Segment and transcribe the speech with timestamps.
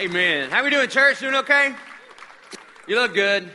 [0.00, 0.48] Amen.
[0.48, 1.20] How we doing, church?
[1.20, 1.74] Doing okay?
[2.88, 3.50] You look good.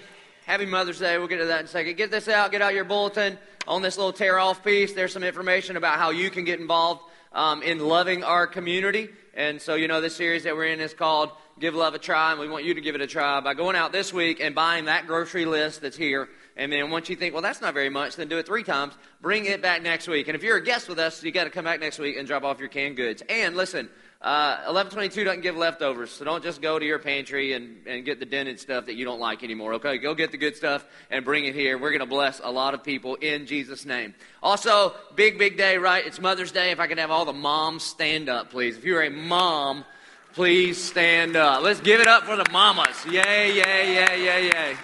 [0.45, 1.17] Happy Mother's Day.
[1.17, 1.97] We'll get to that in a second.
[1.97, 2.51] Get this out.
[2.51, 4.93] Get out your bulletin on this little tear off piece.
[4.93, 7.01] There's some information about how you can get involved
[7.33, 9.09] um, in loving our community.
[9.33, 12.31] And so, you know, this series that we're in is called Give Love a Try,
[12.31, 14.53] and we want you to give it a try by going out this week and
[14.53, 16.29] buying that grocery list that's here.
[16.55, 18.93] And then once you think, well, that's not very much, then do it three times.
[19.21, 20.27] Bring it back next week.
[20.27, 22.27] And if you're a guest with us, you got to come back next week and
[22.27, 23.23] drop off your canned goods.
[23.27, 27.85] And listen, uh, 1122 doesn't give leftovers, so don't just go to your pantry and,
[27.85, 29.99] and get the dented stuff that you don't like anymore, okay?
[29.99, 31.77] Go get the good stuff and bring it here.
[31.77, 34.15] We're going to bless a lot of people in Jesus' name.
[34.41, 36.03] Also, big, big day, right?
[36.03, 36.71] It's Mother's Day.
[36.71, 38.75] If I could have all the moms stand up, please.
[38.75, 39.85] If you're a mom,
[40.33, 41.61] please stand up.
[41.61, 43.05] Let's give it up for the mamas.
[43.05, 44.75] Yay, yay, yay, yay, yay.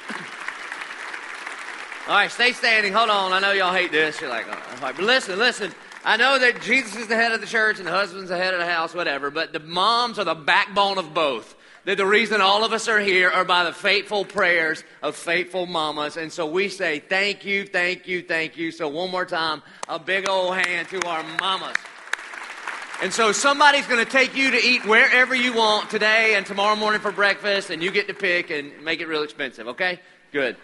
[2.08, 2.94] All right, stay standing.
[2.94, 3.34] Hold on.
[3.34, 4.22] I know y'all hate this.
[4.22, 4.78] You're like, oh.
[4.80, 5.74] but listen, listen.
[6.06, 8.54] I know that Jesus is the head of the church and the husband's the head
[8.54, 11.56] of the house, whatever, but the moms are the backbone of both.
[11.86, 15.66] That the reason all of us are here are by the faithful prayers of faithful
[15.66, 16.16] mamas.
[16.16, 18.72] And so we say thank you, thank you, thank you.
[18.72, 21.76] So one more time, a big old hand to our mamas.
[23.02, 26.78] And so somebody's going to take you to eat wherever you want today and tomorrow
[26.78, 30.00] morning for breakfast, and you get to pick and make it real expensive, okay?
[30.32, 30.56] Good.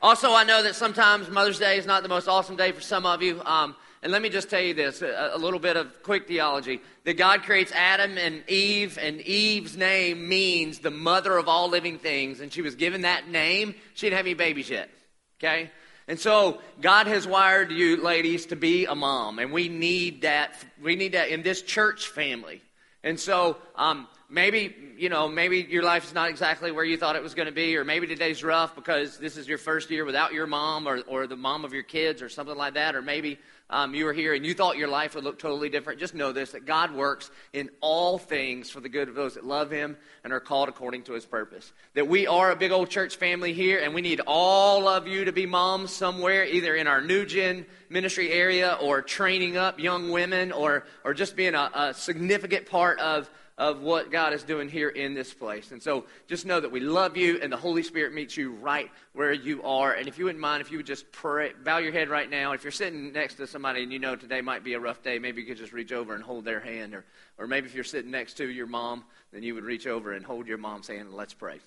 [0.00, 3.06] Also, I know that sometimes Mother's Day is not the most awesome day for some
[3.06, 3.40] of you.
[3.44, 6.80] Um, and let me just tell you this a, a, little bit of quick theology.
[7.04, 11.98] That God creates Adam and Eve, and Eve's name means the mother of all living
[11.98, 12.40] things.
[12.40, 13.76] And she was given that name.
[13.94, 14.90] She didn't have any babies yet.
[15.38, 15.70] Okay?
[16.08, 20.56] And so God has wired you ladies to be a mom, and we need that.
[20.82, 22.60] We need that in this church family.
[23.04, 27.14] And so um, maybe you know maybe your life is not exactly where you thought
[27.16, 30.04] it was going to be or maybe today's rough because this is your first year
[30.04, 33.02] without your mom or, or the mom of your kids or something like that or
[33.02, 33.38] maybe
[33.72, 36.30] um, you were here and you thought your life would look totally different, just know
[36.30, 39.96] this that God works in all things for the good of those that love Him
[40.22, 41.72] and are called according to His purpose.
[41.94, 45.24] That we are a big old church family here, and we need all of you
[45.24, 50.10] to be moms somewhere, either in our new gen ministry area or training up young
[50.10, 53.30] women or, or just being a, a significant part of
[53.62, 55.70] of what God is doing here in this place.
[55.70, 58.90] And so just know that we love you and the Holy Spirit meets you right
[59.12, 59.92] where you are.
[59.92, 62.54] And if you wouldn't mind, if you would just pray, bow your head right now.
[62.54, 65.20] If you're sitting next to somebody and you know today might be a rough day,
[65.20, 66.92] maybe you could just reach over and hold their hand.
[66.92, 67.04] Or,
[67.38, 70.24] or maybe if you're sitting next to your mom, then you would reach over and
[70.26, 71.60] hold your mom's hand and let's pray.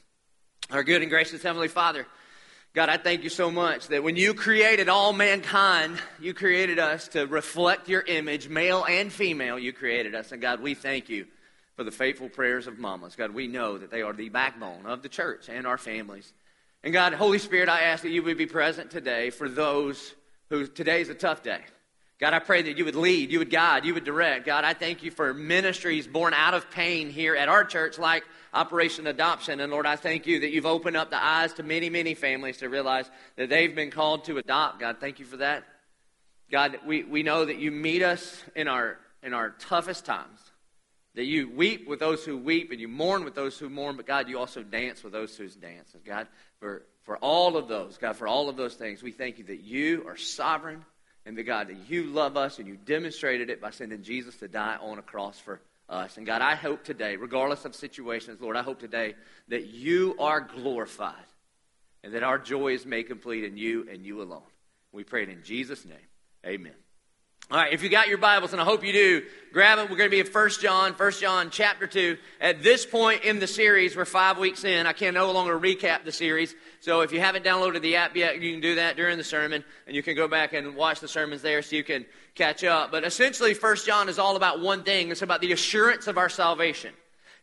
[0.71, 2.05] Our good and gracious Heavenly Father,
[2.73, 7.07] God, I thank you so much that when you created all mankind, you created us
[7.09, 10.33] to reflect your image, male and female, you created us.
[10.33, 11.27] And God, we thank you
[11.75, 13.15] for the faithful prayers of mamas.
[13.15, 16.33] God, we know that they are the backbone of the church and our families.
[16.83, 20.13] And God, Holy Spirit, I ask that you would be present today for those
[20.49, 21.61] who today is a tough day.
[22.17, 24.45] God, I pray that you would lead, you would guide, you would direct.
[24.45, 28.23] God, I thank you for ministries born out of pain here at our church, like
[28.53, 29.59] Operation Adoption.
[29.59, 32.57] And Lord, I thank you that you've opened up the eyes to many, many families
[32.57, 34.79] to realize that they've been called to adopt.
[34.79, 35.65] God, thank you for that.
[36.49, 40.39] God, we, we know that you meet us in our, in our toughest times.
[41.15, 44.05] That you weep with those who weep and you mourn with those who mourn, but
[44.05, 45.93] God, you also dance with those who dance.
[45.93, 46.27] And God,
[46.59, 49.61] for, for all of those, God, for all of those things, we thank you that
[49.61, 50.83] you are sovereign
[51.25, 54.47] and that God, that you love us and you demonstrated it by sending Jesus to
[54.47, 56.17] die on a cross for us.
[56.17, 59.15] And God, I hope today, regardless of situations, Lord, I hope today
[59.47, 61.15] that you are glorified
[62.03, 64.41] and that our joy is made complete in you and you alone.
[64.91, 65.97] We pray it in Jesus' name.
[66.45, 66.75] Amen.
[67.51, 69.21] All right, if you got your Bibles, and I hope you do,
[69.53, 69.83] grab it.
[69.83, 72.17] We're going to be in 1 John, 1 John chapter 2.
[72.41, 74.87] At this point in the series, we're five weeks in.
[74.87, 76.55] I can no longer recap the series.
[76.79, 79.63] So if you haven't downloaded the app yet, you can do that during the sermon,
[79.85, 82.89] and you can go back and watch the sermons there so you can catch up.
[82.89, 86.29] But essentially, 1 John is all about one thing it's about the assurance of our
[86.29, 86.95] salvation.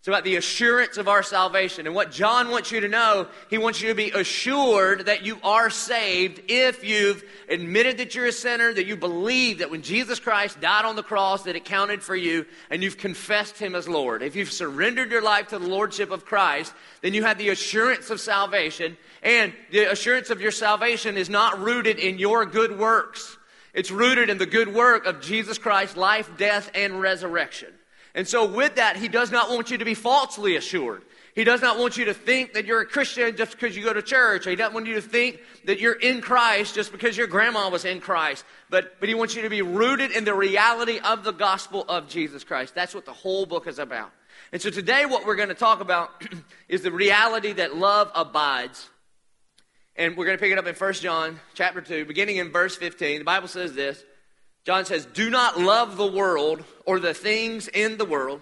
[0.02, 1.86] It's about the assurance of our salvation.
[1.86, 5.38] And what John wants you to know, he wants you to be assured that you
[5.44, 10.18] are saved if you've admitted that you're a sinner, that you believe that when Jesus
[10.18, 13.88] Christ died on the cross, that it counted for you, and you've confessed him as
[13.88, 14.24] Lord.
[14.24, 18.10] If you've surrendered your life to the Lordship of Christ, then you have the assurance
[18.10, 18.96] of salvation.
[19.22, 23.38] And the assurance of your salvation is not rooted in your good works.
[23.72, 27.72] It's rooted in the good work of Jesus Christ's life, death, and resurrection.
[28.14, 31.02] And so, with that, he does not want you to be falsely assured.
[31.34, 33.94] He does not want you to think that you're a Christian just because you go
[33.94, 34.44] to church.
[34.44, 37.86] He doesn't want you to think that you're in Christ just because your grandma was
[37.86, 38.44] in Christ.
[38.68, 42.06] But, but he wants you to be rooted in the reality of the gospel of
[42.06, 42.74] Jesus Christ.
[42.74, 44.10] That's what the whole book is about.
[44.52, 46.10] And so today, what we're going to talk about
[46.68, 48.90] is the reality that love abides.
[49.96, 52.76] And we're going to pick it up in 1 John chapter 2, beginning in verse
[52.76, 53.20] 15.
[53.20, 54.04] The Bible says this
[54.64, 58.40] John says, Do not love the world or the things in the world.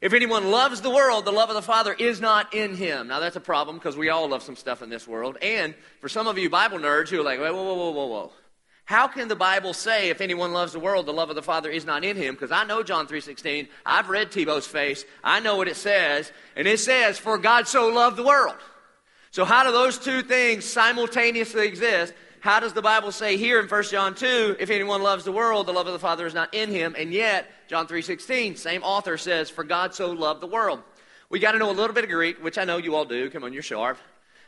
[0.00, 3.08] If anyone loves the world, the love of the Father is not in him.
[3.08, 5.36] Now, that's a problem because we all love some stuff in this world.
[5.42, 8.32] And for some of you Bible nerds who are like, whoa, whoa, whoa, whoa, whoa.
[8.86, 11.70] How can the Bible say if anyone loves the world, the love of the Father
[11.70, 12.34] is not in him?
[12.34, 13.68] Because I know John 3.16.
[13.86, 15.04] I've read Tebow's face.
[15.22, 16.32] I know what it says.
[16.56, 18.56] And it says, for God so loved the world.
[19.30, 22.14] So how do those two things simultaneously exist?
[22.40, 25.66] How does the Bible say here in 1 John 2, if anyone loves the world,
[25.66, 26.94] the love of the Father is not in him?
[26.98, 30.80] And yet, John 3.16, same author says, for God so loved the world.
[31.28, 33.28] We got to know a little bit of Greek, which I know you all do.
[33.28, 33.98] Come on, you're sharp.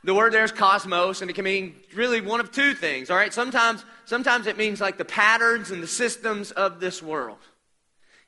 [0.04, 3.16] The word there is cosmos, and it can mean really one of two things, all
[3.16, 3.32] right?
[3.32, 7.38] Sometimes, sometimes it means like the patterns and the systems of this world.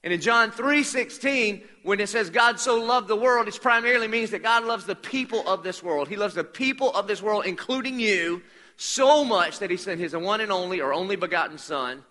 [0.05, 4.31] And in John 3:16, when it says God so loved the world, it primarily means
[4.31, 6.09] that God loves the people of this world.
[6.09, 8.43] He loves the people of this world, including you,
[8.77, 12.05] so much that he sent his one and only or only begotten son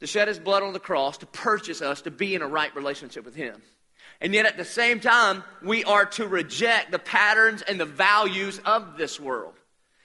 [0.00, 2.74] to shed his blood on the cross to purchase us to be in a right
[2.74, 3.60] relationship with him.
[4.20, 8.60] And yet at the same time, we are to reject the patterns and the values
[8.64, 9.54] of this world.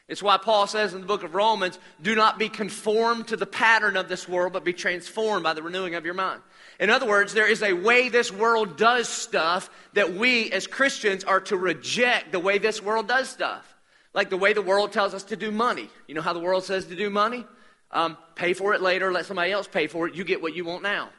[0.07, 3.45] It's why Paul says in the book of Romans, do not be conformed to the
[3.45, 6.41] pattern of this world, but be transformed by the renewing of your mind.
[6.81, 11.24] In other words, there is a way this world does stuff that we as Christians
[11.24, 13.65] are to reject the way this world does stuff.
[14.13, 15.90] Like the way the world tells us to do money.
[16.08, 17.46] You know how the world says to do money?
[17.92, 20.63] Um, pay for it later, let somebody else pay for it, you get what you
[20.63, 21.10] want now.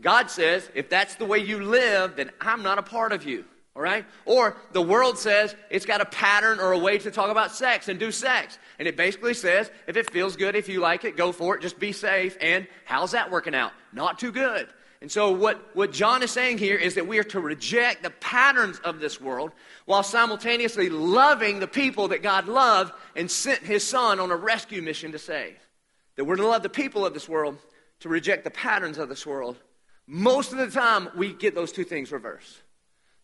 [0.00, 3.44] God says, if that's the way you live, then I'm not a part of you.
[3.74, 4.04] All right?
[4.26, 7.88] Or the world says it's got a pattern or a way to talk about sex
[7.88, 8.58] and do sex.
[8.78, 11.62] And it basically says if it feels good, if you like it, go for it,
[11.62, 12.36] just be safe.
[12.40, 13.72] And how's that working out?
[13.92, 14.68] Not too good.
[15.02, 18.10] And so, what, what John is saying here is that we are to reject the
[18.10, 19.50] patterns of this world
[19.84, 24.80] while simultaneously loving the people that God loved and sent his son on a rescue
[24.80, 25.58] mission to save.
[26.14, 27.58] That we're to love the people of this world,
[28.00, 29.56] to reject the patterns of this world,
[30.06, 32.60] most of the time, we get those two things reversed.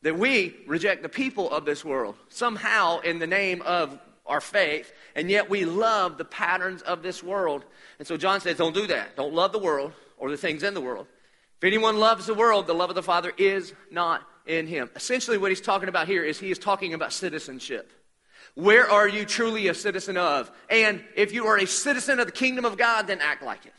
[0.03, 4.93] That we reject the people of this world somehow in the name of our faith,
[5.15, 7.65] and yet we love the patterns of this world.
[7.99, 9.17] And so John says, don't do that.
[9.17, 11.07] Don't love the world or the things in the world.
[11.59, 14.91] If anyone loves the world, the love of the Father is not in him.
[14.95, 17.93] Essentially, what he's talking about here is he is talking about citizenship.
[18.55, 20.51] Where are you truly a citizen of?
[20.71, 23.75] And if you are a citizen of the kingdom of God, then act like it.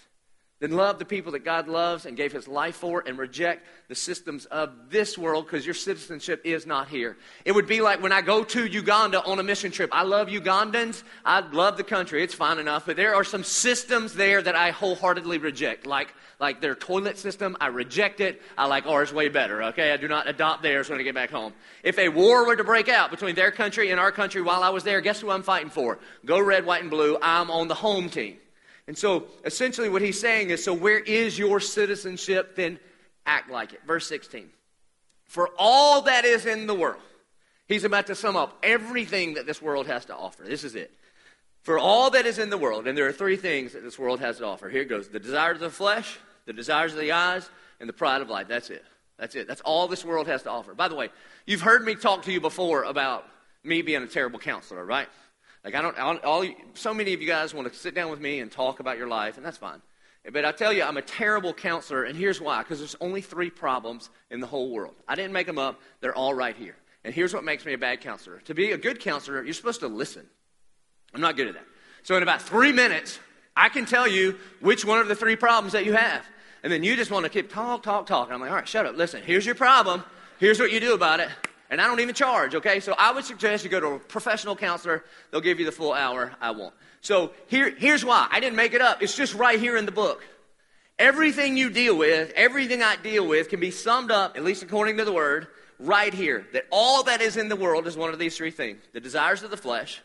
[0.59, 3.95] Then love the people that God loves and gave his life for and reject the
[3.95, 7.17] systems of this world because your citizenship is not here.
[7.45, 9.89] It would be like when I go to Uganda on a mission trip.
[9.93, 11.03] I love Ugandans.
[11.23, 12.23] I love the country.
[12.23, 12.85] It's fine enough.
[12.85, 15.85] But there are some systems there that I wholeheartedly reject.
[15.85, 18.41] Like, like their toilet system, I reject it.
[18.57, 19.93] I like ours way better, okay?
[19.93, 21.53] I do not adopt theirs when I get back home.
[21.83, 24.69] If a war were to break out between their country and our country while I
[24.69, 25.99] was there, guess who I'm fighting for?
[26.25, 27.17] Go red, white, and blue.
[27.21, 28.39] I'm on the home team.
[28.89, 32.55] And so essentially what he's saying is so where is your citizenship?
[32.55, 32.79] Then
[33.23, 33.81] act like it.
[33.85, 34.49] Verse 16.
[35.25, 37.03] For all that is in the world,
[37.67, 40.41] he's about to sum up everything that this world has to offer.
[40.43, 40.91] This is it.
[41.61, 44.21] For all that is in the world, and there are three things that this world
[44.21, 44.69] has to offer.
[44.69, 47.47] Here goes the desires of the flesh, the desires of the eyes,
[47.79, 48.47] and the pride of life.
[48.47, 48.83] That's it.
[49.19, 49.47] That's it.
[49.47, 50.73] That's all this world has to offer.
[50.73, 51.09] By the way,
[51.45, 53.27] you've heard me talk to you before about
[53.63, 55.09] me being a terrible counselor, right?
[55.63, 58.39] Like, I don't, all, so many of you guys want to sit down with me
[58.39, 59.81] and talk about your life, and that's fine.
[60.31, 63.49] But I tell you, I'm a terrible counselor, and here's why because there's only three
[63.49, 64.95] problems in the whole world.
[65.07, 66.75] I didn't make them up, they're all right here.
[67.03, 68.39] And here's what makes me a bad counselor.
[68.41, 70.25] To be a good counselor, you're supposed to listen.
[71.13, 71.65] I'm not good at that.
[72.03, 73.19] So, in about three minutes,
[73.55, 76.25] I can tell you which one of the three problems that you have.
[76.63, 78.27] And then you just want to keep talk, talk, talk.
[78.27, 78.97] And I'm like, all right, shut up.
[78.97, 80.03] Listen, here's your problem.
[80.39, 81.29] Here's what you do about it
[81.69, 82.79] and I don't even charge, okay?
[82.79, 85.03] So I would suggest you go to a professional counselor.
[85.31, 86.33] They'll give you the full hour.
[86.41, 86.73] I won't.
[87.01, 88.27] So here, here's why.
[88.31, 89.01] I didn't make it up.
[89.03, 90.23] It's just right here in the book.
[90.97, 94.97] Everything you deal with, everything I deal with can be summed up, at least according
[94.97, 95.47] to the word,
[95.79, 96.45] right here.
[96.53, 99.43] That all that is in the world is one of these three things the desires
[99.43, 100.01] of the flesh,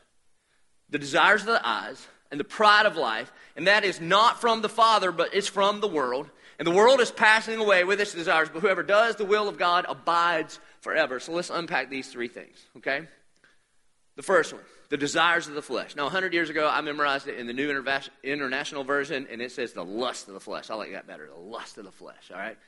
[0.90, 3.32] the desires of the eyes, and the pride of life.
[3.56, 6.28] And that is not from the Father, but it's from the world.
[6.58, 9.58] And the world is passing away with its desires, but whoever does the will of
[9.58, 11.18] God abides forever.
[11.18, 13.08] So let's unpack these three things, okay?
[14.16, 15.96] The first one, the desires of the flesh.
[15.96, 17.70] Now, 100 years ago, I memorized it in the New
[18.22, 20.70] International Version, and it says the lust of the flesh.
[20.70, 22.58] I like that better, the lust of the flesh, all right?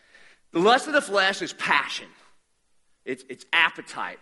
[0.53, 2.09] The lust of the flesh is passion,
[3.05, 4.19] it's, it's appetite.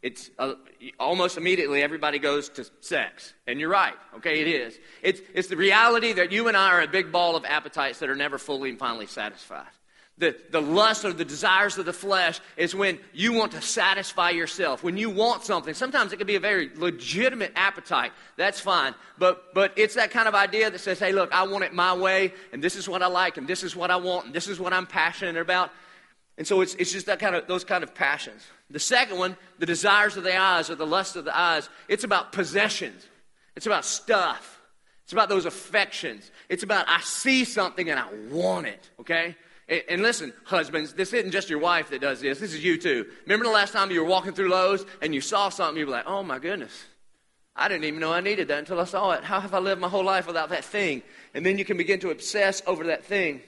[0.00, 0.52] It's uh,
[1.00, 3.32] almost immediately everybody goes to sex.
[3.46, 4.78] And you're right, okay, it is.
[5.02, 8.10] It's, it's the reality that you and I are a big ball of appetites that
[8.10, 9.64] are never fully and finally satisfied.
[10.16, 14.30] The, the lust or the desires of the flesh is when you want to satisfy
[14.30, 14.84] yourself.
[14.84, 18.12] When you want something, sometimes it can be a very legitimate appetite.
[18.36, 18.94] That's fine.
[19.18, 21.94] But, but it's that kind of idea that says, hey, look, I want it my
[21.94, 24.46] way, and this is what I like, and this is what I want, and this
[24.46, 25.72] is what I'm passionate about.
[26.38, 28.44] And so it's, it's just that kind of, those kind of passions.
[28.70, 32.04] The second one, the desires of the eyes or the lust of the eyes, it's
[32.04, 33.04] about possessions.
[33.56, 34.60] It's about stuff.
[35.04, 36.30] It's about those affections.
[36.48, 39.36] It's about I see something and I want it, okay?
[39.68, 42.38] And, and listen, husbands, this isn't just your wife that does this.
[42.38, 43.06] This is you too.
[43.24, 45.92] Remember the last time you were walking through Lowe's and you saw something, you were
[45.92, 46.84] like, oh my goodness.
[47.56, 49.22] I didn't even know I needed that until I saw it.
[49.22, 51.02] How have I lived my whole life without that thing?
[51.34, 53.42] And then you can begin to obsess over that thing.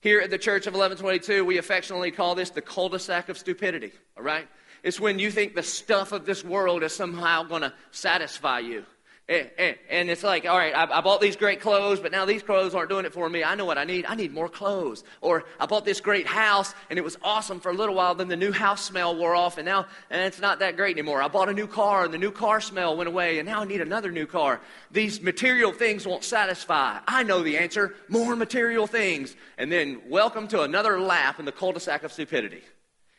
[0.00, 3.38] Here at the Church of 1122, we affectionately call this the cul de sac of
[3.38, 4.46] stupidity, all right?
[4.82, 8.84] It's when you think the stuff of this world is somehow going to satisfy you.
[9.26, 12.90] And it's like, all right, I bought these great clothes, but now these clothes aren't
[12.90, 13.42] doing it for me.
[13.42, 14.04] I know what I need.
[14.06, 15.02] I need more clothes.
[15.22, 18.14] Or I bought this great house, and it was awesome for a little while.
[18.14, 21.22] Then the new house smell wore off, and now and it's not that great anymore.
[21.22, 23.64] I bought a new car, and the new car smell went away, and now I
[23.64, 24.60] need another new car.
[24.90, 26.98] These material things won't satisfy.
[27.06, 29.34] I know the answer more material things.
[29.56, 32.62] And then welcome to another lap in the cul de sac of stupidity.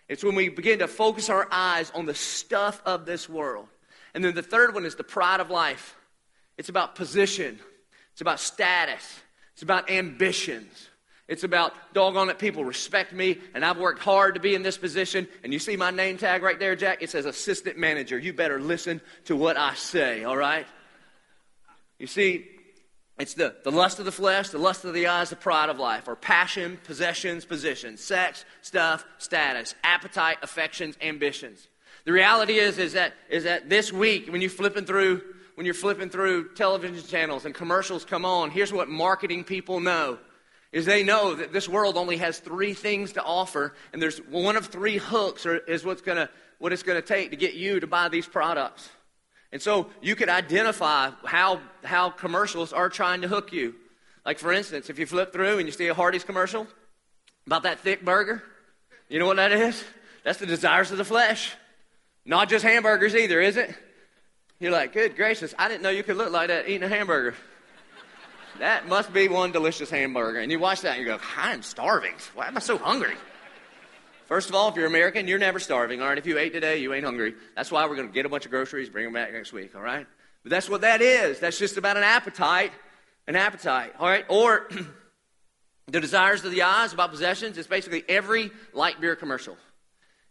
[0.08, 3.66] It's when we begin to focus our eyes on the stuff of this world.
[4.16, 5.96] And then the third one is the pride of life.
[6.58, 7.60] It's about position,
[8.14, 9.20] it's about status,
[9.54, 10.90] it's about ambitions.
[11.28, 14.78] It's about doggone it, people respect me, and I've worked hard to be in this
[14.78, 15.28] position.
[15.44, 17.02] And you see my name tag right there, Jack?
[17.02, 18.16] It says assistant manager.
[18.20, 20.68] You better listen to what I say, all right?
[21.98, 22.46] You see,
[23.18, 25.80] it's the, the lust of the flesh, the lust of the eyes, the pride of
[25.80, 31.68] life, or passion, possessions, position, sex, stuff, status, appetite, affections, ambitions.
[32.06, 35.22] The reality is, is that, is that this week, when you're flipping through,
[35.56, 40.20] when you're flipping through television channels and commercials come on, here's what marketing people know
[40.72, 44.58] is they know that this world only has three things to offer, and there's one
[44.58, 47.88] of three hooks is what's gonna, what it's going to take to get you to
[47.88, 48.90] buy these products.
[49.54, 53.74] And so you could identify how, how commercials are trying to hook you.
[54.26, 56.68] Like, for instance, if you flip through and you see a Hardee's commercial
[57.48, 58.44] about that thick burger,
[59.08, 59.82] you know what that is?
[60.26, 61.54] That's the desires of the flesh.
[62.26, 63.74] Not just hamburgers either, is it?
[64.60, 67.36] You're like, good gracious, I didn't know you could look like that eating a hamburger.
[68.60, 70.40] that must be one delicious hamburger.
[70.40, 72.14] And you watch that and you go, I'm starving.
[72.34, 73.16] Why am I so hungry?
[74.28, 76.02] First of all, if you're American, you're never starving.
[76.02, 77.36] All right, if you ate today, you ain't hungry.
[77.56, 79.76] That's why we're going to get a bunch of groceries, bring them back next week.
[79.76, 80.08] All right,
[80.44, 81.40] but that's what that is.
[81.40, 82.72] That's just about an appetite,
[83.28, 83.94] an appetite.
[84.00, 84.68] All right, or
[85.88, 87.60] the desires of the eyes about possessions.
[87.60, 89.58] It's basically every light beer commercial.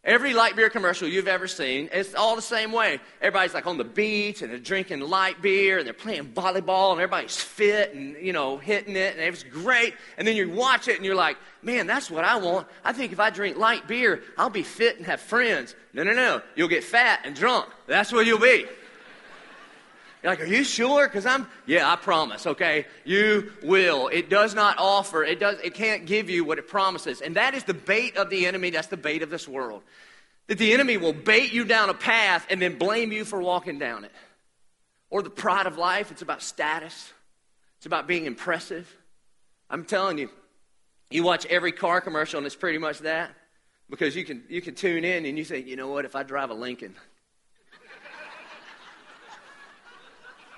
[0.05, 3.01] Every light beer commercial you've ever seen, it's all the same way.
[3.23, 7.01] Everybody's like on the beach and they're drinking light beer and they're playing volleyball and
[7.01, 9.95] everybody's fit and, you know, hitting it and it's great.
[10.19, 12.67] And then you watch it and you're like, man, that's what I want.
[12.85, 15.75] I think if I drink light beer, I'll be fit and have friends.
[15.95, 16.43] No, no, no.
[16.55, 17.71] You'll get fat and drunk.
[17.87, 18.67] That's where you'll be.
[20.25, 21.07] You're like, are you sure?
[21.07, 22.87] Because I'm, yeah, I promise, okay?
[23.05, 24.09] You will.
[24.09, 27.21] It does not offer, it, does, it can't give you what it promises.
[27.21, 28.71] And that is the bait of the enemy.
[28.71, 29.83] That's the bait of this world.
[30.47, 33.79] That the enemy will bait you down a path and then blame you for walking
[33.79, 34.13] down it.
[35.11, 37.13] Or the pride of life, it's about status,
[37.77, 38.91] it's about being impressive.
[39.69, 40.31] I'm telling you,
[41.11, 43.31] you watch every car commercial and it's pretty much that.
[43.91, 46.23] Because you can, you can tune in and you say, you know what, if I
[46.23, 46.95] drive a Lincoln,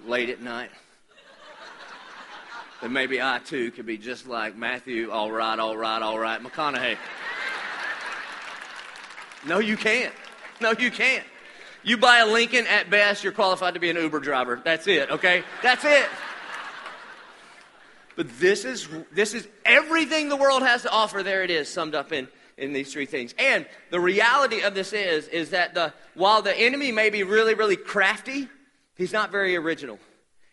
[0.07, 0.71] late at night.
[2.83, 6.41] Then maybe I too could be just like Matthew, all right, all right, all right,
[6.43, 6.97] McConaughey.
[9.47, 10.13] No, you can't.
[10.61, 11.25] No, you can't.
[11.83, 14.61] You buy a Lincoln, at best, you're qualified to be an Uber driver.
[14.65, 15.45] That's it, okay?
[15.63, 16.07] That's it.
[18.17, 21.23] But this is, this is everything the world has to offer.
[21.23, 23.35] There it is, summed up in, in these three things.
[23.39, 27.55] And the reality of this is, is that the, while the enemy may be really,
[27.55, 28.49] really crafty,
[28.97, 29.99] He's not very original.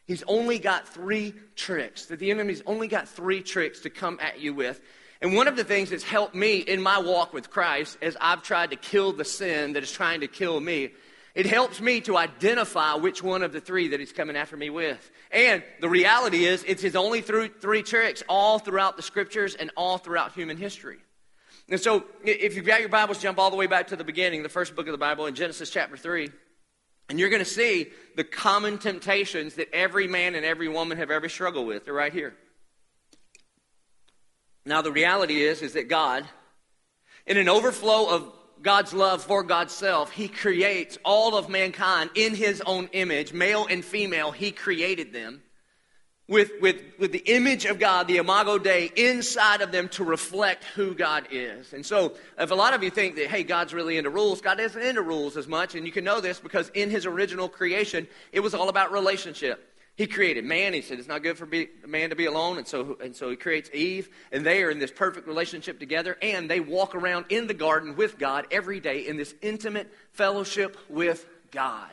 [0.05, 4.41] He's only got three tricks, that the enemy's only got three tricks to come at
[4.41, 4.81] you with.
[5.21, 8.43] And one of the things that's helped me in my walk with Christ as I've
[8.43, 10.91] tried to kill the sin that is trying to kill me,
[11.33, 14.69] it helps me to identify which one of the three that he's coming after me
[14.69, 15.09] with.
[15.31, 19.97] And the reality is, it's his only three tricks all throughout the scriptures and all
[19.97, 20.97] throughout human history.
[21.69, 24.43] And so, if you've got your Bibles, jump all the way back to the beginning,
[24.43, 26.29] the first book of the Bible in Genesis chapter 3.
[27.10, 31.12] And you're going to see the common temptations that every man and every woman have
[31.12, 31.86] ever struggled with.
[31.86, 32.33] They're right here.
[34.65, 36.25] Now, the reality is, is that God,
[37.27, 42.33] in an overflow of God's love for God's self, He creates all of mankind in
[42.33, 45.41] His own image, male and female, He created them
[46.27, 50.63] with, with, with the image of God, the Imago Dei, inside of them to reflect
[50.75, 51.73] who God is.
[51.73, 54.59] And so, if a lot of you think that, hey, God's really into rules, God
[54.59, 58.07] isn't into rules as much, and you can know this because in His original creation,
[58.31, 59.69] it was all about relationship.
[59.95, 60.73] He created man.
[60.73, 61.47] He said it's not good for
[61.85, 64.79] man to be alone, and so and so he creates Eve, and they are in
[64.79, 69.05] this perfect relationship together, and they walk around in the garden with God every day
[69.07, 71.91] in this intimate fellowship with God.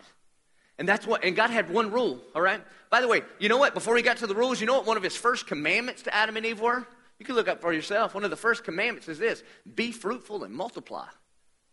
[0.81, 1.25] And that's what.
[1.25, 2.21] And God had one rule.
[2.35, 2.61] All right.
[2.91, 3.75] By the way, you know what?
[3.75, 4.87] Before he got to the rules, you know what?
[4.87, 6.85] One of his first commandments to Adam and Eve were.
[7.21, 8.15] You can look up for yourself.
[8.15, 9.45] One of the first commandments is this:
[9.77, 11.07] be fruitful and multiply.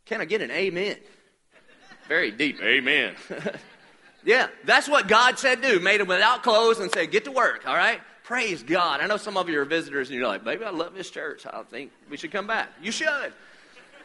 [0.05, 0.97] Can I get an amen?
[2.07, 2.61] Very deep.
[2.61, 3.15] Amen.
[4.27, 5.79] Yeah, that's what God said do.
[5.79, 8.01] Made them without clothes and said, get to work, all right?
[8.25, 8.99] Praise God.
[8.99, 11.45] I know some of you are visitors and you're like, maybe I love this church.
[11.45, 12.67] I think we should come back.
[12.81, 13.31] You should.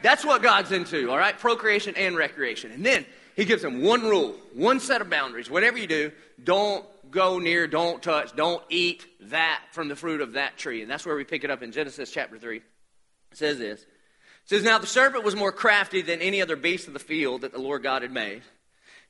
[0.00, 1.36] That's what God's into, all right?
[1.36, 2.70] Procreation and recreation.
[2.70, 3.04] And then
[3.36, 5.50] he gives them one rule, one set of boundaries.
[5.50, 6.12] Whatever you do,
[6.42, 10.82] don't go near, don't touch, don't eat that from the fruit of that tree.
[10.82, 12.56] And that's where we pick it up in Genesis chapter 3.
[12.56, 12.62] It
[13.32, 13.80] says this.
[13.82, 13.88] It
[14.46, 17.52] says, Now the serpent was more crafty than any other beast of the field that
[17.52, 18.42] the Lord God had made.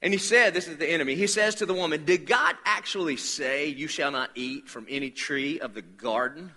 [0.02, 1.14] And he said, This is the enemy.
[1.14, 5.10] He says to the woman, Did God actually say, You shall not eat from any
[5.10, 6.52] tree of the garden?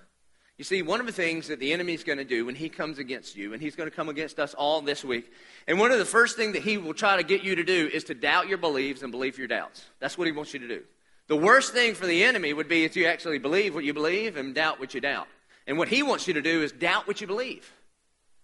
[0.58, 2.70] You see, one of the things that the enemy is going to do when he
[2.70, 5.30] comes against you, and he's going to come against us all this week,
[5.68, 7.90] and one of the first things that he will try to get you to do
[7.94, 9.84] is to doubt your beliefs and believe your doubts.
[10.00, 10.84] That's what he wants you to do.
[11.28, 14.38] The worst thing for the enemy would be if you actually believe what you believe
[14.38, 15.28] and doubt what you doubt.
[15.68, 17.70] And what he wants you to do is doubt what you believe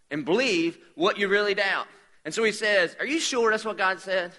[0.09, 1.87] and believe what you really doubt.
[2.25, 4.31] And so he says, Are you sure that's what God said?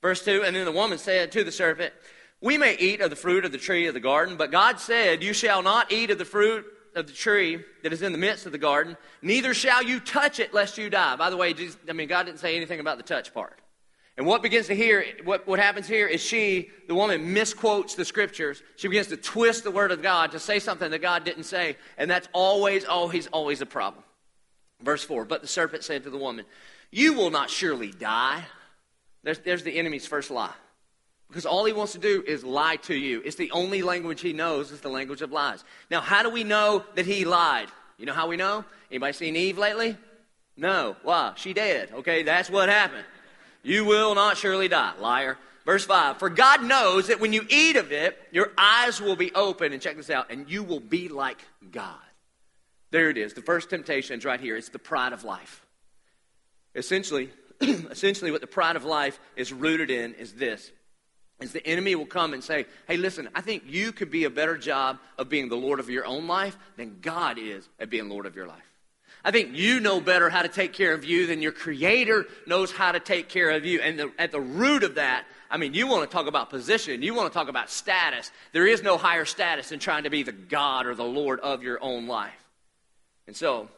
[0.00, 1.92] Verse 2 And then the woman said to the serpent,
[2.40, 5.22] We may eat of the fruit of the tree of the garden, but God said,
[5.22, 6.64] You shall not eat of the fruit
[6.98, 10.40] of the tree that is in the midst of the garden, neither shall you touch
[10.40, 11.16] it lest you die.
[11.16, 13.58] By the way, Jesus, I mean, God didn't say anything about the touch part.
[14.18, 18.04] And what begins to hear, what, what happens here is she, the woman, misquotes the
[18.04, 18.60] scriptures.
[18.74, 21.76] She begins to twist the word of God to say something that God didn't say.
[21.96, 24.02] And that's always, always, always a problem.
[24.82, 26.46] Verse 4 But the serpent said to the woman,
[26.90, 28.44] You will not surely die.
[29.22, 30.52] There's, there's the enemy's first lie.
[31.28, 33.20] Because all he wants to do is lie to you.
[33.24, 35.62] It's the only language he knows is the language of lies.
[35.90, 37.68] Now, how do we know that he lied?
[37.98, 38.64] You know how we know?
[38.90, 39.96] Anybody seen Eve lately?
[40.56, 40.96] No.
[41.02, 41.32] Why?
[41.36, 41.90] She dead.
[41.92, 43.04] Okay, that's what happened.
[43.62, 45.36] You will not surely die, liar.
[45.66, 49.34] Verse 5 For God knows that when you eat of it, your eyes will be
[49.34, 51.38] open, and check this out, and you will be like
[51.70, 52.00] God.
[52.90, 53.34] There it is.
[53.34, 54.56] The first temptation is right here.
[54.56, 55.62] It's the pride of life.
[56.74, 57.28] Essentially,
[57.60, 60.70] essentially what the pride of life is rooted in is this
[61.40, 64.30] is the enemy will come and say, Hey, listen, I think you could be a
[64.30, 68.08] better job of being the Lord of your own life than God is at being
[68.08, 68.62] Lord of your life.
[69.24, 72.72] I think you know better how to take care of you than your Creator knows
[72.72, 73.80] how to take care of you.
[73.80, 77.02] And the, at the root of that, I mean, you want to talk about position,
[77.02, 78.30] you want to talk about status.
[78.52, 81.62] There is no higher status than trying to be the God or the Lord of
[81.62, 82.44] your own life.
[83.26, 83.68] And so,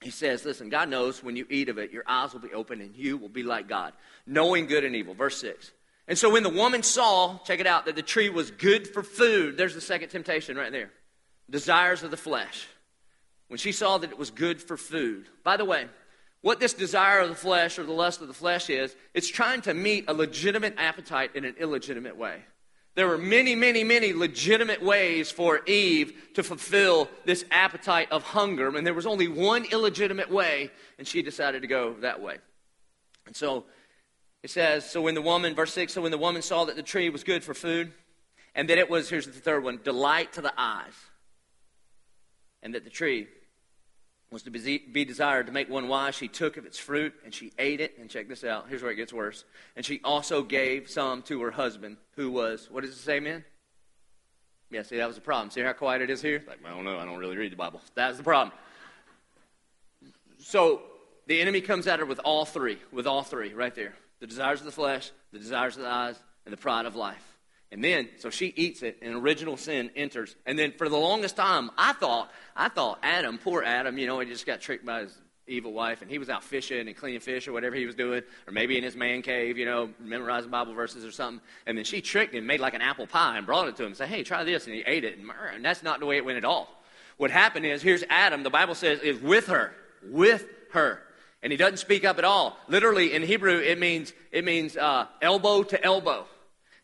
[0.00, 2.80] he says, listen, God knows when you eat of it, your eyes will be open
[2.80, 3.92] and you will be like God,
[4.26, 5.14] knowing good and evil.
[5.14, 5.70] Verse 6.
[6.08, 9.02] And so when the woman saw, check it out, that the tree was good for
[9.02, 10.90] food, there's the second temptation right there
[11.50, 12.66] desires of the flesh.
[13.48, 15.28] When she saw that it was good for food.
[15.44, 15.86] By the way,
[16.40, 19.60] what this desire of the flesh or the lust of the flesh is, it's trying
[19.62, 22.42] to meet a legitimate appetite in an illegitimate way.
[22.94, 28.76] There were many, many, many legitimate ways for Eve to fulfill this appetite of hunger,
[28.76, 32.38] and there was only one illegitimate way, and she decided to go that way.
[33.26, 33.64] And so
[34.42, 36.82] it says, so when the woman, verse 6, so when the woman saw that the
[36.82, 37.92] tree was good for food,
[38.54, 40.94] and that it was, here's the third one, delight to the eyes,
[42.62, 43.28] and that the tree
[44.30, 46.14] was to be desired to make one wise.
[46.14, 47.98] She took of its fruit and she ate it.
[48.00, 48.66] And check this out.
[48.68, 49.44] Here's where it gets worse.
[49.76, 53.44] And she also gave some to her husband, who was, what does it say, man?
[54.70, 55.50] Yeah, see, that was the problem.
[55.50, 56.42] See how quiet it is here?
[56.48, 56.98] Like, I don't know.
[56.98, 57.82] I don't really read the Bible.
[57.94, 58.56] That's the problem.
[60.38, 60.80] So
[61.26, 64.60] the enemy comes at her with all three, with all three, right there the desires
[64.60, 67.40] of the flesh, the desires of the eyes, and the pride of life.
[67.72, 70.36] And then, so she eats it, and original sin enters.
[70.46, 74.20] And then, for the longest time, I thought, I thought Adam, poor Adam, you know,
[74.20, 77.18] he just got tricked by his evil wife, and he was out fishing and cleaning
[77.18, 80.52] fish or whatever he was doing, or maybe in his man cave, you know, memorizing
[80.52, 81.42] Bible verses or something.
[81.66, 83.88] And then she tricked him, made like an apple pie, and brought it to him,
[83.88, 86.16] and said, "Hey, try this," and he ate it, and, and that's not the way
[86.16, 86.80] it went at all.
[87.16, 88.44] What happened is, here's Adam.
[88.44, 91.02] The Bible says is with her, with her
[91.42, 92.56] and he doesn't speak up at all.
[92.68, 96.26] Literally in Hebrew, it means it means uh, elbow to elbow.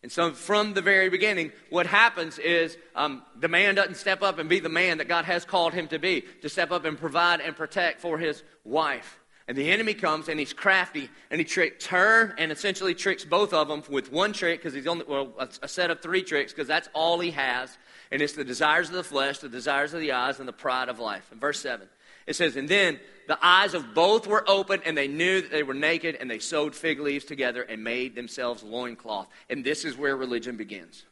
[0.01, 4.39] And so, from the very beginning, what happens is um, the man doesn't step up
[4.39, 6.97] and be the man that God has called him to be, to step up and
[6.97, 9.19] provide and protect for his wife.
[9.49, 13.51] And the enemy comes and he's crafty and he tricks her and essentially tricks both
[13.51, 16.53] of them with one trick because he's only, well, a, a set of three tricks
[16.53, 17.75] because that's all he has.
[18.11, 20.89] And it's the desires of the flesh, the desires of the eyes, and the pride
[20.89, 21.29] of life.
[21.31, 21.87] In verse 7,
[22.25, 25.63] it says, And then the eyes of both were open, and they knew that they
[25.63, 29.27] were naked, and they sewed fig leaves together and made themselves loincloth.
[29.49, 31.05] And this is where religion begins.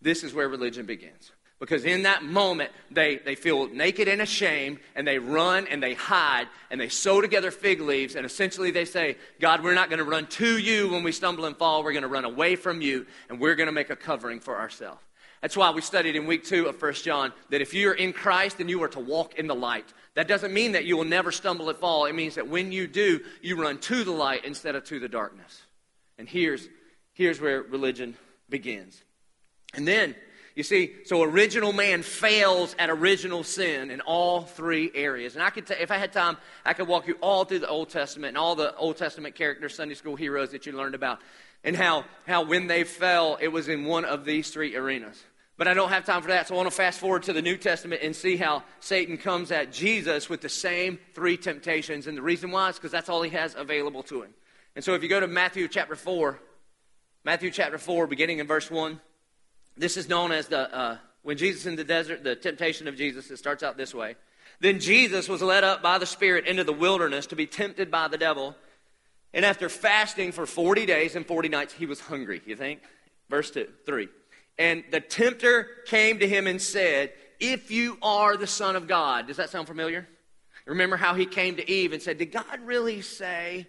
[0.00, 1.32] this is where religion begins.
[1.58, 5.94] Because in that moment, they, they feel naked and ashamed, and they run and they
[5.94, 9.98] hide, and they sew together fig leaves, and essentially they say, God, we're not going
[9.98, 11.82] to run to you when we stumble and fall.
[11.82, 14.58] We're going to run away from you, and we're going to make a covering for
[14.58, 15.00] ourselves.
[15.46, 18.58] That's why we studied in week two of 1 John that if you're in Christ,
[18.58, 19.84] then you are to walk in the light.
[20.14, 22.06] That doesn't mean that you will never stumble and fall.
[22.06, 25.08] It means that when you do, you run to the light instead of to the
[25.08, 25.62] darkness.
[26.18, 26.68] And here's,
[27.12, 28.16] here's where religion
[28.48, 29.00] begins.
[29.72, 30.16] And then
[30.56, 35.36] you see, so original man fails at original sin in all three areas.
[35.36, 37.68] And I could, t- if I had time, I could walk you all through the
[37.68, 41.20] Old Testament and all the Old Testament characters, Sunday school heroes that you learned about,
[41.62, 45.22] and how, how when they fell, it was in one of these three arenas.
[45.58, 47.40] But I don't have time for that, so I want to fast forward to the
[47.40, 52.06] New Testament and see how Satan comes at Jesus with the same three temptations.
[52.06, 54.34] And the reason why is because that's all he has available to him.
[54.74, 56.38] And so if you go to Matthew chapter 4,
[57.24, 59.00] Matthew chapter 4, beginning in verse 1.
[59.78, 63.30] This is known as the, uh, when Jesus in the desert, the temptation of Jesus.
[63.30, 64.16] It starts out this way.
[64.60, 68.08] Then Jesus was led up by the Spirit into the wilderness to be tempted by
[68.08, 68.54] the devil.
[69.34, 72.80] And after fasting for 40 days and 40 nights, he was hungry, you think?
[73.28, 74.08] Verse 2, 3.
[74.58, 79.26] And the tempter came to him and said, If you are the Son of God.
[79.26, 80.08] Does that sound familiar?
[80.66, 83.66] Remember how he came to Eve and said, Did God really say?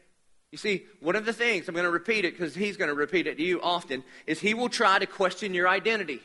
[0.52, 2.96] You see, one of the things, I'm going to repeat it because he's going to
[2.96, 6.22] repeat it to you often, is he will try to question your identity.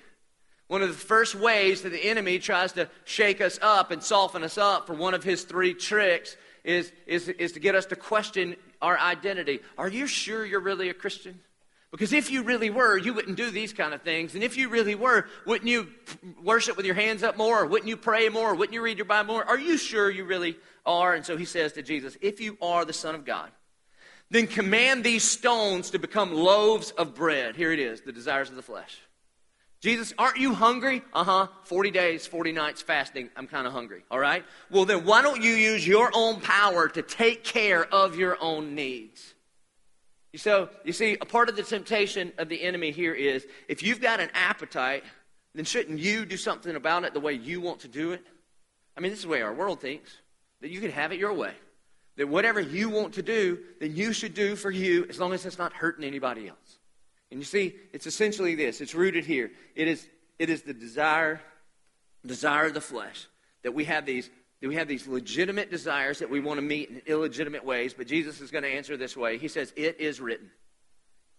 [0.69, 4.45] One of the first ways that the enemy tries to shake us up and soften
[4.45, 7.97] us up for one of his three tricks is, is, is to get us to
[7.97, 9.61] question our identity.
[9.77, 11.41] Are you sure you're really a Christian?
[11.93, 14.35] Because if you really were, you wouldn't do these kind of things.
[14.35, 15.89] And if you really were, wouldn't you
[16.43, 17.63] worship with your hands up more?
[17.63, 18.53] Or wouldn't you pray more?
[18.53, 19.45] Or wouldn't you read your Bible more?
[19.45, 21.13] Are you sure you really are?
[21.13, 23.51] And so he says to Jesus, If you are the Son of God,
[24.31, 27.57] then command these stones to become loaves of bread.
[27.57, 28.99] Here it is, the desires of the flesh.
[29.83, 31.03] Jesus, aren't you hungry?
[31.13, 31.49] Uh huh.
[31.65, 33.29] 40 days, 40 nights fasting.
[33.37, 34.05] I'm kind of hungry.
[34.11, 34.45] All right?
[34.71, 38.75] Well, then why don't you use your own power to take care of your own
[38.75, 39.32] needs?
[40.37, 44.01] So, you see, a part of the temptation of the enemy here is if you've
[44.01, 45.05] got an appetite,
[45.55, 48.27] then shouldn't you do something about it the way you want to do it?
[48.97, 50.11] I mean, this is the way our world thinks
[50.63, 51.53] that you can have it your way
[52.17, 55.47] that whatever you want to do, then you should do for you as long as
[55.47, 56.79] it's not hurting anybody else.
[57.31, 58.81] And you see, it's essentially this.
[58.81, 59.51] It's rooted here.
[59.75, 60.07] It is,
[60.39, 61.41] it is the desire,
[62.27, 63.27] desire of the flesh
[63.63, 64.29] that we have these
[64.63, 68.07] that we have these legitimate desires that we want to meet in illegitimate ways, but
[68.07, 69.37] Jesus is going to answer this way.
[69.37, 70.51] He says, It is written.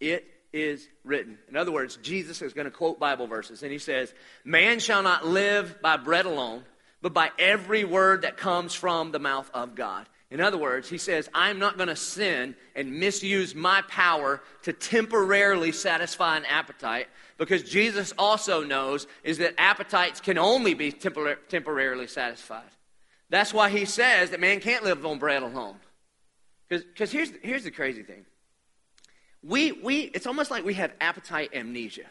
[0.01, 1.39] It is written.
[1.47, 5.01] In other words, Jesus is going to quote Bible verses, and he says, Man shall
[5.01, 6.63] not live by bread alone,
[7.01, 10.05] but by every word that comes from the mouth of God.
[10.29, 14.73] In other words, he says, I'm not going to sin and misuse my power to
[14.73, 17.07] temporarily satisfy an appetite
[17.37, 22.63] because Jesus also knows is that appetites can only be tempor- temporarily satisfied.
[23.33, 25.77] That's why he says that man can't live on bread alone.
[26.69, 28.27] Because here's, here's the crazy thing.
[29.41, 32.05] We, we, it's almost like we have appetite amnesia.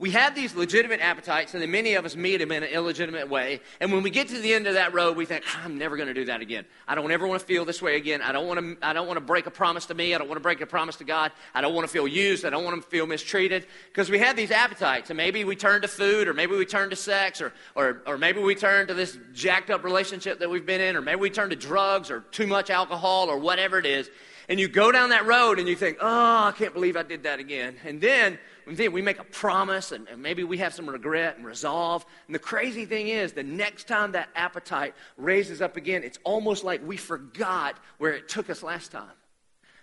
[0.00, 3.28] We have these legitimate appetites, and then many of us meet them in an illegitimate
[3.28, 3.60] way.
[3.80, 5.96] And when we get to the end of that road, we think, ah, I'm never
[5.96, 6.64] going to do that again.
[6.88, 8.20] I don't ever want to feel this way again.
[8.20, 10.12] I don't want to, I don't want to break a promise to me.
[10.12, 11.30] I don't want to break a promise to God.
[11.54, 12.44] I don't want to feel used.
[12.44, 13.68] I don't want to feel mistreated.
[13.86, 16.90] Because we have these appetites, and maybe we turn to food, or maybe we turn
[16.90, 20.66] to sex, or, or, or maybe we turn to this jacked up relationship that we've
[20.66, 23.86] been in, or maybe we turn to drugs, or too much alcohol, or whatever it
[23.86, 24.10] is.
[24.48, 27.22] And you go down that road, and you think, oh, I can't believe I did
[27.22, 27.76] that again.
[27.84, 32.04] And then we make a promise and, and maybe we have some regret and resolve.
[32.26, 36.64] And the crazy thing is, the next time that appetite raises up again, it's almost
[36.64, 39.10] like we forgot where it took us last time.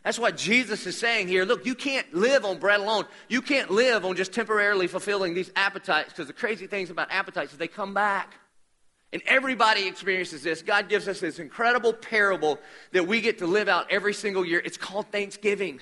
[0.04, 1.46] That's what Jesus is saying here.
[1.46, 3.06] Look, you can't live on bread alone.
[3.30, 7.52] You can't live on just temporarily fulfilling these appetites because the crazy things about appetites
[7.52, 8.34] is they come back.
[9.14, 10.62] And everybody experiences this.
[10.62, 12.60] God gives us this incredible parable
[12.94, 14.62] that we get to live out every single year.
[14.64, 15.82] It's called Thanksgiving.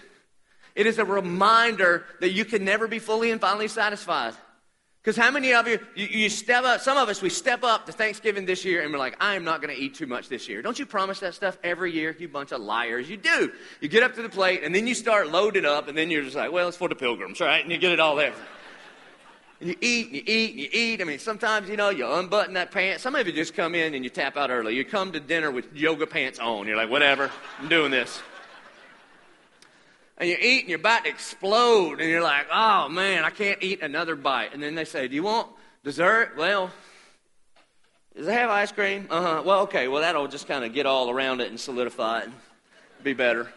[0.79, 4.33] It is a reminder that you can never be fully and finally satisfied.
[5.01, 7.85] Because how many of you, you, you, step up, some of us, we step up
[7.87, 10.29] to Thanksgiving this year and we're like, I am not going to eat too much
[10.29, 10.61] this year.
[10.61, 12.15] Don't you promise that stuff every year?
[12.17, 13.09] You bunch of liars.
[13.09, 13.51] You do.
[13.81, 16.23] You get up to the plate and then you start loading up and then you're
[16.23, 17.61] just like, well, it's for the pilgrims, right?
[17.61, 18.31] And you get it all there.
[19.59, 21.01] And you eat and you eat and you eat.
[21.01, 23.03] I mean, sometimes, you know, you unbutton that pants.
[23.03, 24.77] Some of you just come in and you tap out early.
[24.77, 26.67] You come to dinner with yoga pants on.
[26.67, 28.21] You're like, whatever, I'm doing this
[30.19, 33.62] and you eat and you're about to explode and you're like, oh man, I can't
[33.63, 34.53] eat another bite.
[34.53, 35.47] And then they say, do you want
[35.84, 36.34] dessert?
[36.38, 36.71] Well,
[38.15, 39.08] does it have ice cream?
[39.10, 39.43] Uh huh.
[39.45, 39.88] Well, okay.
[39.88, 42.34] Well, that'll just kind of get all around it and solidify it and
[43.01, 43.47] be better.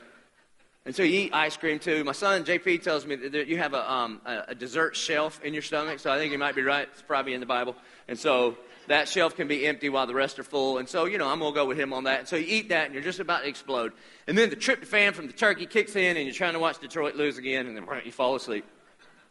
[0.85, 2.05] And so you eat ice cream too.
[2.05, 5.53] My son JP tells me that you have a, um, a, a dessert shelf in
[5.53, 6.89] your stomach, so I think he might be right.
[6.93, 7.77] It's probably in the Bible.
[8.09, 8.57] And so
[8.89, 10.79] that shelf can be empty while the rest are full.
[10.79, 12.21] And so, you know, I'm going to go with him on that.
[12.21, 13.93] And so you eat that and you're just about to explode.
[14.27, 17.15] And then the tryptophan from the turkey kicks in and you're trying to watch Detroit
[17.17, 18.65] lose again and then you fall asleep.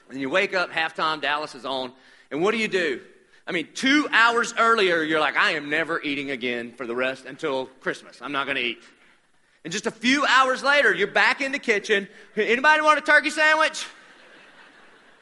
[0.10, 1.94] And you wake up, halftime, Dallas is on.
[2.32, 3.02] And what do you do?
[3.48, 7.26] I mean, two hours earlier, you're like, I am never eating again for the rest
[7.26, 8.22] until Christmas.
[8.22, 8.84] I'm not going to eat.
[9.64, 12.08] And just a few hours later, you're back in the kitchen.
[12.36, 13.86] Anybody want a turkey sandwich?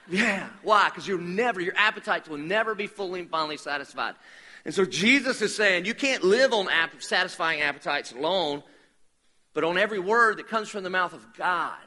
[0.10, 0.48] Yeah.
[0.64, 0.90] Why?
[0.90, 4.16] Because you'll never, your appetites will never be fully and finally satisfied.
[4.66, 8.64] And so Jesus is saying you can't live on ap- satisfying appetites alone,
[9.54, 11.78] but on every word that comes from the mouth of God.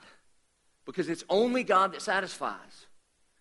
[0.84, 2.86] Because it's only God that satisfies.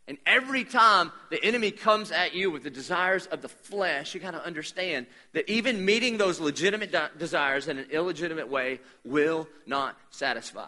[0.08, 4.20] And every time the enemy comes at you with the desires of the flesh, you
[4.20, 9.48] got to understand that even meeting those legitimate de- desires in an illegitimate way will
[9.66, 10.68] not satisfy.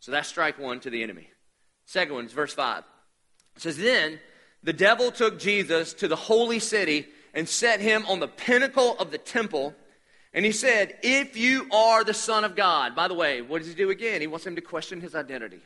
[0.00, 1.28] So that's strike one to the enemy.
[1.86, 2.84] Second one is verse 5.
[3.56, 4.18] It says, Then
[4.62, 9.10] the devil took Jesus to the holy city and set him on the pinnacle of
[9.10, 9.74] the temple.
[10.32, 12.94] And he said, If you are the Son of God.
[12.94, 14.20] By the way, what does he do again?
[14.20, 15.60] He wants him to question his identity.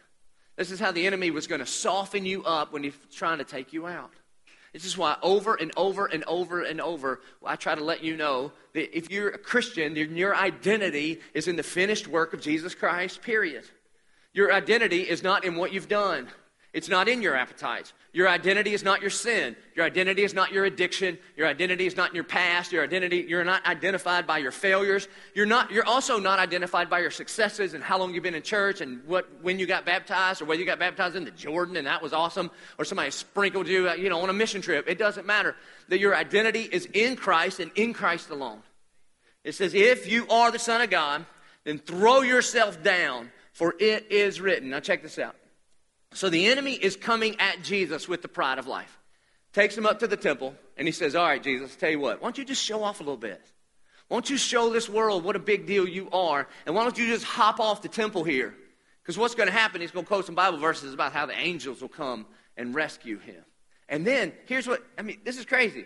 [0.57, 3.45] This is how the enemy was going to soften you up when he's trying to
[3.45, 4.11] take you out.
[4.73, 8.17] This is why over and over and over and over, I try to let you
[8.17, 12.75] know that if you're a Christian, your identity is in the finished work of Jesus
[12.75, 13.65] Christ, period.
[14.35, 16.29] Your identity is not in what you've done.
[16.75, 17.95] It's not in your appetites.
[18.13, 19.57] Your identity is not your sin.
[19.75, 21.19] Your identity is not your addiction.
[21.35, 22.73] Your identity is not in your past.
[22.73, 25.09] Your identity, you're not identified by your failures.
[25.35, 28.43] You're, not, you're also not identified by your successes and how long you've been in
[28.43, 31.77] church and what, when you got baptized or whether you got baptized in the Jordan
[31.77, 34.87] and that was awesome or somebody sprinkled you, you know, on a mission trip.
[34.89, 35.57] It doesn't matter.
[35.89, 38.63] That your identity is in Christ and in Christ alone.
[39.43, 41.25] It says, if you are the Son of God,
[41.65, 44.69] then throw yourself down, for it is written.
[44.69, 45.35] Now check this out.
[46.13, 48.99] So the enemy is coming at Jesus with the pride of life.
[49.53, 52.21] Takes him up to the temple, and he says, All right, Jesus, tell you what,
[52.21, 53.41] why don't you just show off a little bit?
[54.09, 56.49] Why don't you show this world what a big deal you are?
[56.65, 58.55] And why don't you just hop off the temple here?
[59.03, 61.39] Because what's going to happen, he's going to quote some Bible verses about how the
[61.39, 63.43] angels will come and rescue him.
[63.89, 65.85] And then, here's what I mean, this is crazy.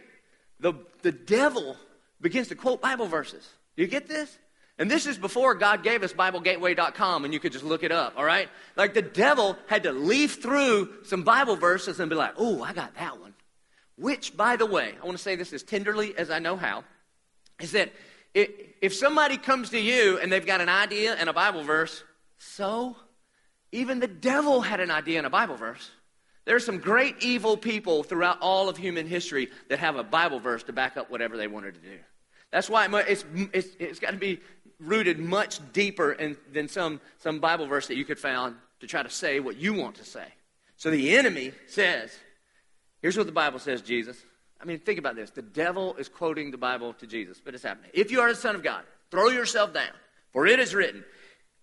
[0.60, 1.76] The, the devil
[2.20, 3.48] begins to quote Bible verses.
[3.76, 4.38] Do you get this?
[4.82, 8.14] And this is before God gave us BibleGateway.com and you could just look it up,
[8.16, 8.48] all right?
[8.74, 12.72] Like the devil had to leaf through some Bible verses and be like, oh, I
[12.72, 13.32] got that one.
[13.94, 16.82] Which, by the way, I want to say this as tenderly as I know how,
[17.60, 17.92] is that
[18.34, 22.02] if somebody comes to you and they've got an idea and a Bible verse,
[22.38, 22.96] so
[23.70, 25.92] even the devil had an idea and a Bible verse.
[26.44, 30.40] There are some great evil people throughout all of human history that have a Bible
[30.40, 31.98] verse to back up whatever they wanted to do.
[32.52, 34.40] That's why it's, it's, it's got to be
[34.82, 39.02] rooted much deeper in, than some, some Bible verse that you could find to try
[39.02, 40.26] to say what you want to say.
[40.76, 42.12] So the enemy says,
[43.00, 44.16] here's what the Bible says, Jesus.
[44.60, 45.30] I mean, think about this.
[45.30, 47.90] The devil is quoting the Bible to Jesus, but it's happening.
[47.94, 49.92] If you are the Son of God, throw yourself down,
[50.32, 51.04] for it is written,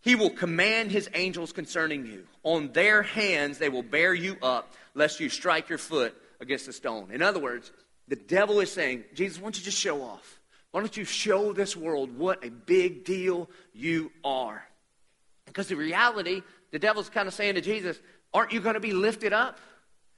[0.01, 2.25] He will command His angels concerning you.
[2.43, 6.73] On their hands they will bear you up, lest you strike your foot against a
[6.73, 7.11] stone.
[7.11, 7.71] In other words,
[8.07, 10.38] the devil is saying, Jesus, why don't you just show off?
[10.71, 14.63] Why don't you show this world what a big deal you are?
[15.45, 17.99] Because the reality, the devil's kind of saying to Jesus,
[18.33, 19.57] aren't you going to be lifted up?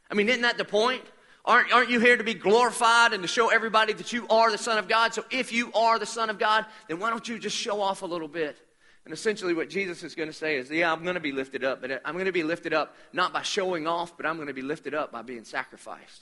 [0.09, 1.03] I mean, isn't that the point?
[1.45, 4.57] Aren't, aren't you here to be glorified and to show everybody that you are the
[4.57, 5.13] Son of God?
[5.13, 8.01] So if you are the Son of God, then why don't you just show off
[8.01, 8.57] a little bit?
[9.05, 11.63] And essentially, what Jesus is going to say is, Yeah, I'm going to be lifted
[11.63, 14.49] up, but I'm going to be lifted up not by showing off, but I'm going
[14.49, 16.21] to be lifted up by being sacrificed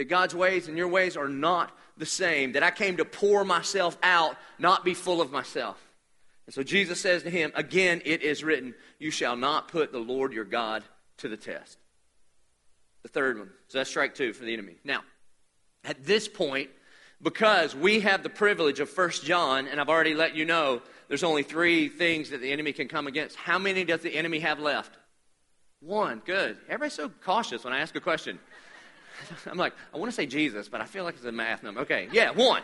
[0.00, 3.44] that God's ways and your ways are not the same, that I came to pour
[3.44, 5.78] myself out, not be full of myself.
[6.46, 9.98] And so Jesus says to him, Again, it is written, You shall not put the
[9.98, 10.84] Lord your God
[11.18, 11.76] to the test.
[13.02, 13.50] The third one.
[13.68, 14.76] So that's strike two for the enemy.
[14.84, 15.02] Now,
[15.84, 16.70] at this point,
[17.20, 21.24] because we have the privilege of First John, and I've already let you know there's
[21.24, 23.36] only three things that the enemy can come against.
[23.36, 24.96] How many does the enemy have left?
[25.80, 26.22] One.
[26.24, 26.56] Good.
[26.68, 28.38] Everybody's so cautious when I ask a question.
[29.46, 31.80] I'm like, I want to say Jesus, but I feel like it's a math number.
[31.82, 32.62] Okay, yeah, one.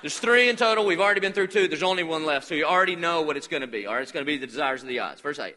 [0.00, 0.84] There's three in total.
[0.84, 1.66] We've already been through two.
[1.66, 2.46] There's only one left.
[2.46, 3.86] So you already know what it's going to be.
[3.86, 5.20] All right, it's going to be the desires of the eyes.
[5.20, 5.56] Verse 8.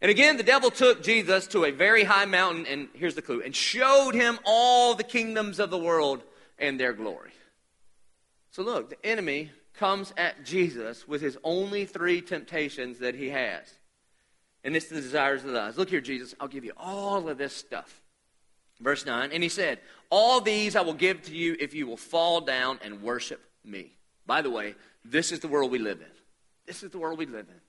[0.00, 3.42] And again, the devil took Jesus to a very high mountain, and here's the clue,
[3.42, 6.22] and showed him all the kingdoms of the world
[6.58, 7.30] and their glory.
[8.50, 13.72] So look, the enemy comes at Jesus with his only three temptations that he has.
[14.64, 15.78] And it's the desires of the eyes.
[15.78, 18.02] Look here, Jesus, I'll give you all of this stuff.
[18.80, 21.96] Verse 9, and he said, All these I will give to you if you will
[21.96, 23.92] fall down and worship me.
[24.26, 26.06] By the way, this is the world we live in.
[26.66, 27.60] This is the world we live in.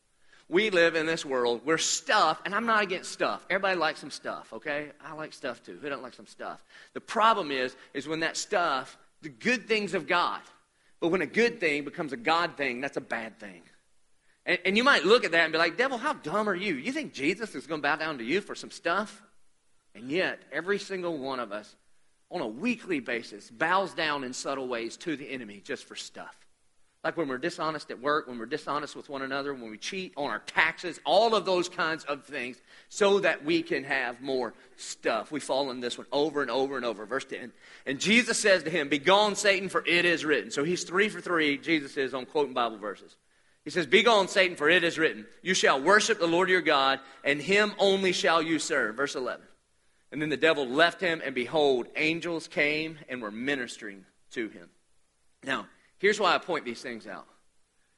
[0.49, 3.45] we live in this world where stuff, and I'm not against stuff.
[3.49, 4.89] Everybody likes some stuff, okay?
[5.03, 5.79] I like stuff too.
[5.81, 6.63] Who doesn't like some stuff?
[6.93, 10.41] The problem is, is when that stuff, the good things of God,
[10.99, 13.61] but when a good thing becomes a God thing, that's a bad thing.
[14.45, 16.75] And, and you might look at that and be like, devil, how dumb are you?
[16.75, 19.21] You think Jesus is going to bow down to you for some stuff?
[19.99, 21.75] And yet, every single one of us,
[22.31, 26.35] on a weekly basis, bows down in subtle ways to the enemy just for stuff.
[27.03, 30.13] Like when we're dishonest at work, when we're dishonest with one another, when we cheat
[30.17, 32.57] on our taxes, all of those kinds of things,
[32.89, 35.31] so that we can have more stuff.
[35.31, 37.05] We fall in this one over and over and over.
[37.05, 37.53] Verse 10.
[37.85, 40.51] And Jesus says to him, Begone, Satan, for it is written.
[40.51, 43.15] So he's three for three, Jesus is, on quoting Bible verses.
[43.63, 46.99] He says, Begone, Satan, for it is written, You shall worship the Lord your God,
[47.23, 48.95] and him only shall you serve.
[48.95, 49.45] Verse 11.
[50.11, 54.69] And then the devil left him, and behold, angels came and were ministering to him.
[55.43, 55.67] Now,
[55.99, 57.27] here's why I point these things out.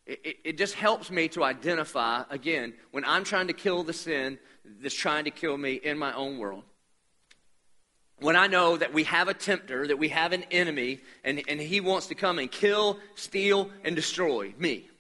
[0.06, 3.94] It, it, it, just helps me to identify, again, when I'm trying to kill the
[3.94, 4.40] sin
[4.82, 6.64] that's trying to kill me in my own world.
[8.20, 11.60] When I know that we have a tempter, that we have an enemy, and, and
[11.60, 14.91] he wants to come and kill, steal, and destroy me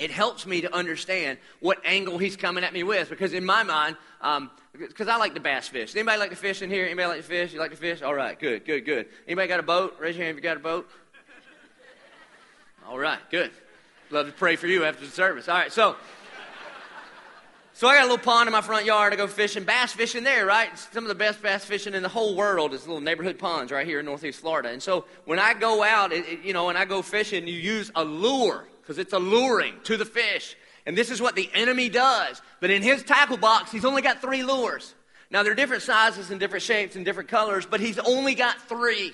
[0.00, 3.10] it helps me to understand what angle he's coming at me with.
[3.10, 3.96] Because in my mind,
[4.72, 5.94] because um, I like to bass fish.
[5.94, 6.84] Anybody like to fish in here?
[6.84, 7.52] Anybody like to fish?
[7.52, 8.02] You like to fish?
[8.02, 9.06] All right, good, good, good.
[9.26, 9.96] Anybody got a boat?
[10.00, 10.88] Raise your hand if you got a boat.
[12.86, 13.50] All right, good.
[14.10, 15.48] Love to pray for you after the service.
[15.48, 15.96] All right, so.
[17.74, 19.12] So I got a little pond in my front yard.
[19.12, 20.76] I go fishing, bass fishing there, right?
[20.76, 23.86] Some of the best bass fishing in the whole world is little neighborhood ponds right
[23.86, 24.70] here in Northeast Florida.
[24.70, 27.54] And so when I go out, it, it, you know, when I go fishing, you
[27.54, 30.56] use a lure because it's alluring to the fish.
[30.86, 32.40] And this is what the enemy does.
[32.58, 34.94] But in his tackle box, he's only got three lures.
[35.30, 39.12] Now, they're different sizes and different shapes and different colors, but he's only got three.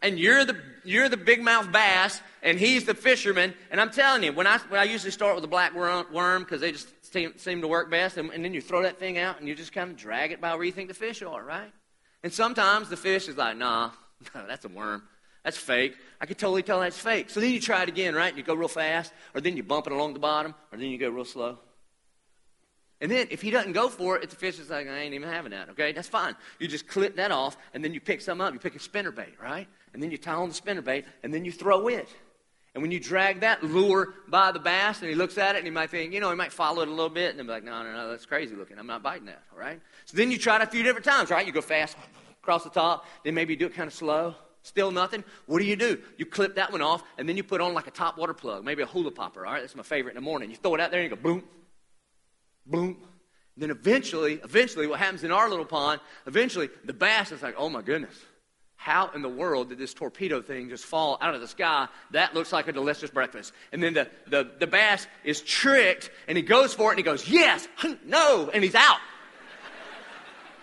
[0.00, 3.52] And you're the, you're the big mouth bass, and he's the fisherman.
[3.70, 6.62] And I'm telling you, when I, when I usually start with a black worm, because
[6.62, 9.38] they just seem, seem to work best, and, and then you throw that thing out
[9.38, 11.70] and you just kind of drag it by where you think the fish are, right?
[12.22, 13.90] And sometimes the fish is like, nah,
[14.32, 15.02] that's a worm.
[15.44, 15.96] That's fake.
[16.20, 17.30] I could totally tell that's fake.
[17.30, 18.36] So then you try it again, right?
[18.36, 20.98] You go real fast, or then you bump it along the bottom, or then you
[20.98, 21.58] go real slow.
[23.00, 25.28] And then if he doesn't go for it, the fish is like, I ain't even
[25.28, 25.92] having that, okay?
[25.92, 26.36] That's fine.
[26.58, 28.52] You just clip that off, and then you pick some up.
[28.52, 29.66] You pick a spinner bait, right?
[29.94, 32.08] And then you tie on the spinner bait, and then you throw it.
[32.74, 35.66] And when you drag that lure by the bass, and he looks at it, and
[35.66, 37.52] he might think, you know, he might follow it a little bit, and then be
[37.52, 38.78] like, no, no, no, that's crazy looking.
[38.78, 39.80] I'm not biting that, all right?
[40.04, 41.46] So then you try it a few different times, right?
[41.46, 41.96] You go fast,
[42.42, 44.34] across the top, then maybe you do it kind of slow.
[44.62, 45.24] Still nothing?
[45.46, 45.98] What do you do?
[46.18, 48.64] You clip that one off, and then you put on like a top water plug,
[48.64, 49.46] maybe a hula popper.
[49.46, 50.50] All right, that's my favorite in the morning.
[50.50, 51.42] You throw it out there, and you go boom,
[52.66, 52.96] boom.
[53.54, 56.00] And then eventually, eventually, what happens in our little pond?
[56.26, 58.14] Eventually, the bass is like, "Oh my goodness,
[58.76, 61.88] how in the world did this torpedo thing just fall out of the sky?
[62.10, 66.36] That looks like a delicious breakfast." And then the the, the bass is tricked, and
[66.36, 67.66] he goes for it, and he goes, "Yes,
[68.04, 68.98] no," and he's out.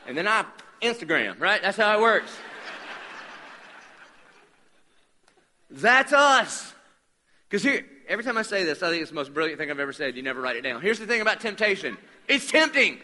[0.05, 0.45] and then I
[0.83, 1.61] Instagram, right?
[1.63, 2.31] That's how it works.
[5.69, 6.73] That's us.
[7.49, 9.79] Because here, every time I say this, I think it's the most brilliant thing I've
[9.79, 10.15] ever said.
[10.15, 10.81] You never write it down.
[10.81, 12.99] Here's the thing about temptation it's tempting.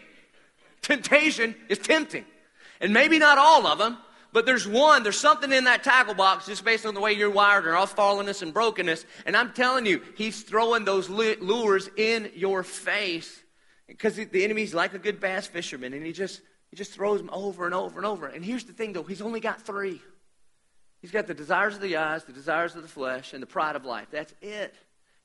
[0.82, 2.26] Temptation is tempting.
[2.80, 3.96] And maybe not all of them,
[4.34, 7.30] but there's one, there's something in that tackle box just based on the way you're
[7.30, 9.06] wired and all fallenness and brokenness.
[9.24, 13.42] And I'm telling you, he's throwing those lures in your face
[13.86, 17.30] because the enemy's like a good bass fisherman and he just, he just throws them
[17.32, 18.26] over and over and over.
[18.26, 20.02] And here's the thing though, he's only got three.
[21.04, 23.76] He's got the desires of the eyes, the desires of the flesh, and the pride
[23.76, 24.06] of life.
[24.10, 24.74] That's it.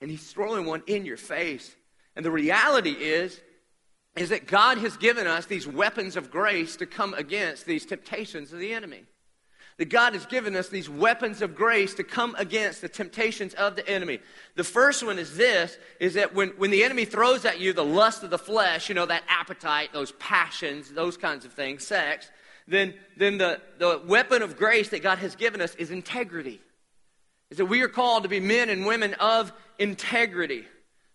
[0.02, 1.74] And he's throwing one in your face.
[2.18, 3.40] And the reality is,
[4.18, 8.52] is that God has given us these weapons of grace to come against these temptations
[8.52, 9.06] of the enemy.
[9.78, 13.78] That God has given us these weapons of grace to come against the temptations of
[13.78, 14.20] the enemy.
[14.58, 17.86] The first one is this, is that when, when the enemy throws at you the
[17.86, 22.30] lust of the flesh, you know, that appetite, those passions, those kinds of things, sex,
[22.70, 26.62] then, then the, the weapon of grace that God has given us is integrity.
[27.50, 30.66] Is that we are called to be men and women of integrity.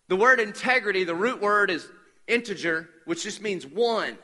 [0.09, 1.87] The word integrity, the root word is
[2.27, 4.17] integer, which just means one.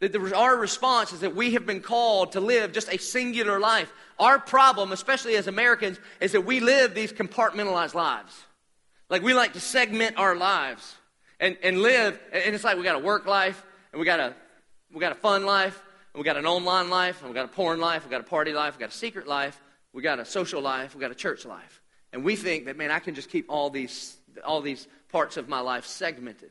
[0.00, 3.92] That our response is that we have been called to live just a singular life.
[4.18, 8.34] Our problem, especially as Americans, is that we live these compartmentalized lives.
[9.08, 10.96] Like we like to segment our lives
[11.38, 14.34] and, and live, and it's like we got a work life, and we got a
[14.92, 15.80] we got a fun life,
[16.14, 18.24] and we got an online life, and we got a porn life, we got a
[18.24, 19.60] party life, we got a secret life,
[19.92, 21.82] we got a social life, we got a church life.
[22.12, 25.48] And we think that, man, I can just keep all these, all these parts of
[25.48, 26.50] my life segmented.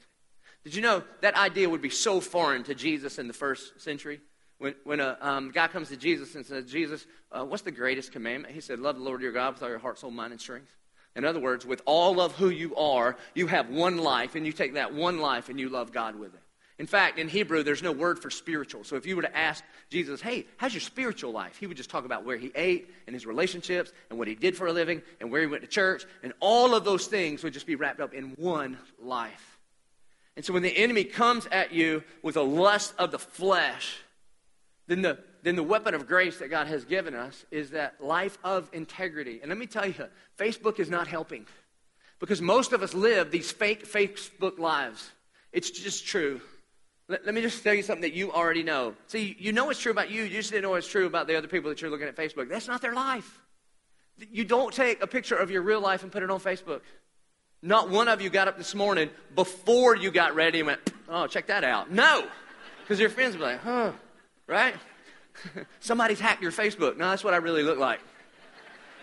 [0.65, 4.19] Did you know that idea would be so foreign to Jesus in the first century?
[4.57, 8.11] When, when a um, guy comes to Jesus and says, Jesus, uh, what's the greatest
[8.11, 8.53] commandment?
[8.53, 10.71] He said, Love the Lord your God with all your heart, soul, mind, and strength.
[11.15, 14.51] In other words, with all of who you are, you have one life, and you
[14.51, 16.42] take that one life and you love God with it.
[16.79, 18.83] In fact, in Hebrew, there's no word for spiritual.
[18.83, 21.57] So if you were to ask Jesus, hey, how's your spiritual life?
[21.57, 24.57] He would just talk about where he ate and his relationships and what he did
[24.57, 26.05] for a living and where he went to church.
[26.23, 29.59] And all of those things would just be wrapped up in one life.
[30.35, 33.99] And so when the enemy comes at you with a lust of the flesh,
[34.87, 38.39] then the, then the weapon of grace that God has given us is that life
[38.43, 39.39] of integrity.
[39.41, 39.93] And let me tell you,
[40.39, 41.45] Facebook is not helping
[42.19, 45.11] because most of us live these fake Facebook lives.
[45.51, 46.41] It's just true.
[47.07, 48.95] Let, let, me just tell you something that you already know.
[49.07, 51.37] See, you know it's true about you, you just didn't know it's true about the
[51.37, 52.49] other people that you're looking at Facebook.
[52.49, 53.39] That's not their life.
[54.31, 56.81] You don't take a picture of your real life and put it on Facebook.
[57.61, 61.27] Not one of you got up this morning before you got ready and went, oh,
[61.27, 61.91] check that out.
[61.91, 62.25] No,
[62.81, 63.91] because your friends will be like, huh,
[64.47, 64.75] right?
[65.79, 66.97] Somebody's hacked your Facebook.
[66.97, 67.99] No, that's what I really look like.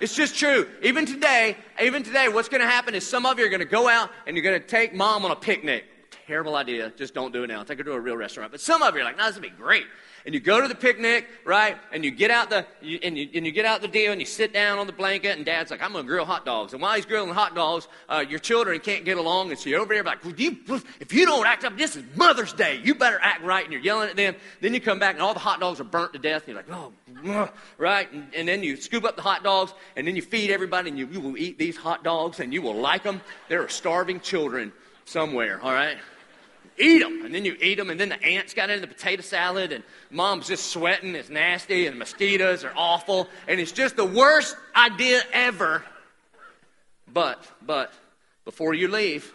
[0.00, 0.66] It's just true.
[0.82, 3.66] Even today, even today, what's going to happen is some of you are going to
[3.66, 5.84] go out and you're going to take mom on a picnic.
[6.30, 6.92] Terrible idea.
[6.96, 7.64] Just don't do it now.
[7.64, 8.52] Take her to a real restaurant.
[8.52, 9.86] But some of you are like, no, this would be great
[10.24, 11.76] and you go to the picnic, right?
[11.92, 14.20] And you get out the you, and you and you get out the deal and
[14.20, 16.72] you sit down on the blanket and Dad's like, I'm gonna grill hot dogs.
[16.72, 19.80] And while he's grilling hot dogs, uh, your children can't get along, and so you're
[19.80, 20.58] over here like, you,
[21.00, 22.80] if you don't act up, this is Mother's Day.
[22.82, 23.64] You better act right.
[23.64, 24.34] And you're yelling at them.
[24.60, 26.46] Then you come back and all the hot dogs are burnt to death.
[26.46, 26.92] And you're like,
[27.26, 28.10] oh, right?
[28.12, 30.98] And, and then you scoop up the hot dogs and then you feed everybody and
[30.98, 33.20] you, you will eat these hot dogs and you will like them.
[33.48, 34.72] There are starving children
[35.04, 35.60] somewhere.
[35.62, 35.98] All right
[36.80, 37.24] eat them.
[37.24, 39.84] And then you eat them, and then the ants got into the potato salad, and
[40.10, 41.14] mom's just sweating.
[41.14, 45.84] It's nasty, and mosquitoes are awful, and it's just the worst idea ever.
[47.12, 47.92] But, but,
[48.44, 49.32] before you leave,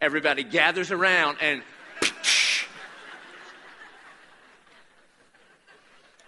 [0.00, 1.62] everybody gathers around and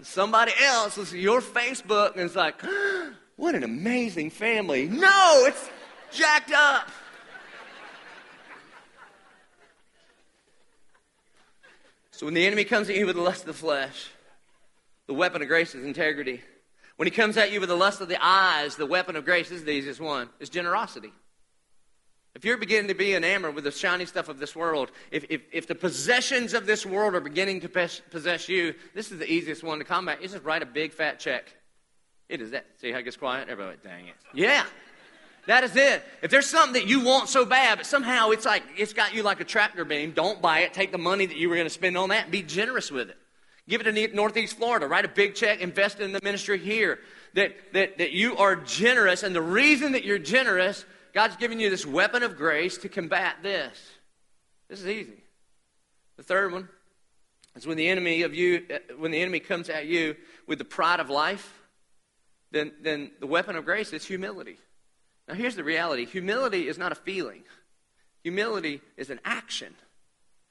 [0.03, 2.61] somebody else at your Facebook and it's like,
[3.36, 4.88] what an amazing family.
[4.88, 5.70] No, it's
[6.11, 6.90] jacked up.
[12.22, 14.08] So when the enemy comes at you with the lust of the flesh,
[15.08, 16.40] the weapon of grace is integrity.
[16.94, 19.50] When he comes at you with the lust of the eyes, the weapon of grace
[19.50, 21.12] is the easiest one, is generosity.
[22.36, 25.40] If you're beginning to be enamored with the shiny stuff of this world, if, if,
[25.50, 29.64] if the possessions of this world are beginning to possess you, this is the easiest
[29.64, 30.22] one to combat.
[30.22, 31.52] You just write a big fat check.
[32.28, 32.66] It is that.
[32.80, 33.48] See how it gets quiet?
[33.48, 34.14] Everybody, dang it.
[34.32, 34.64] Yeah.
[35.47, 36.05] That is it.
[36.22, 39.22] If there's something that you want so bad, but somehow it's like it's got you
[39.22, 40.72] like a tractor beam, don't buy it.
[40.72, 43.16] Take the money that you were going to spend on that be generous with it.
[43.68, 44.86] Give it to Northeast Florida.
[44.86, 46.99] Write a big check, invest in the ministry here.
[47.34, 50.84] That, that, that you are generous, and the reason that you're generous,
[51.14, 53.90] God's given you this weapon of grace to combat this.
[54.68, 55.22] This is easy.
[56.18, 56.68] The third one
[57.57, 60.16] is when the enemy of you, uh, when the enemy comes at you
[60.47, 61.59] with the pride of life,
[62.51, 64.59] then, then the weapon of grace is humility.
[65.33, 67.45] Now, here's the reality humility is not a feeling,
[68.22, 69.74] humility is an action.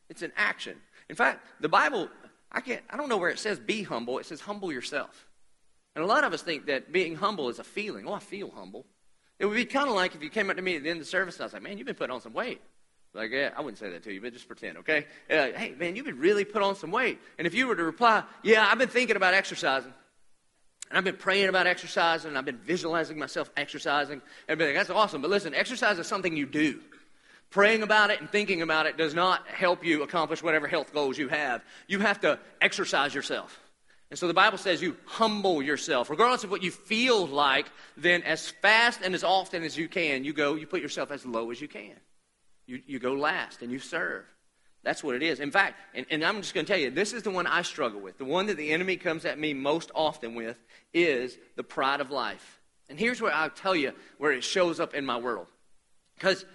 [0.09, 0.75] It's an action.
[1.07, 2.09] In fact, the Bible,
[2.51, 5.27] I, can't, I don't know where it says be humble, it says humble yourself.
[5.95, 8.07] And a lot of us think that being humble is a feeling.
[8.07, 8.87] Oh, I feel humble.
[9.37, 10.97] It would be kind of like if you came up to me at the end
[10.97, 12.59] of the service and I was like, man, you've been putting on some weight.
[13.13, 15.05] Like, yeah, I wouldn't say that to you, but just pretend, okay?
[15.29, 17.19] Uh, hey, man, you've been really put on some weight.
[17.37, 19.93] And if you were to reply, yeah, I've been thinking about exercising.
[20.91, 24.21] And I've been praying about exercising, and I've been visualizing myself exercising.
[24.49, 24.75] Everything.
[24.75, 25.21] That's awesome.
[25.21, 26.81] But listen, exercise is something you do.
[27.49, 31.17] Praying about it and thinking about it does not help you accomplish whatever health goals
[31.17, 31.63] you have.
[31.87, 33.57] You have to exercise yourself.
[34.09, 36.09] And so the Bible says you humble yourself.
[36.09, 40.25] Regardless of what you feel like, then as fast and as often as you can,
[40.25, 41.95] you go, you put yourself as low as you can.
[42.67, 44.25] You, you go last and you serve.
[44.83, 45.39] That's what it is.
[45.39, 47.61] In fact, and, and I'm just going to tell you, this is the one I
[47.61, 48.17] struggle with.
[48.17, 50.57] The one that the enemy comes at me most often with
[50.93, 52.59] is the pride of life.
[52.89, 55.47] And here's where I'll tell you where it shows up in my world.
[56.15, 56.45] Because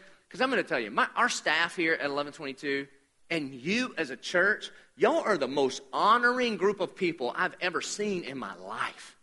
[0.41, 2.87] I'm going to tell you, my, our staff here at 1122
[3.31, 7.81] and you as a church, y'all are the most honoring group of people I've ever
[7.81, 9.16] seen in my life.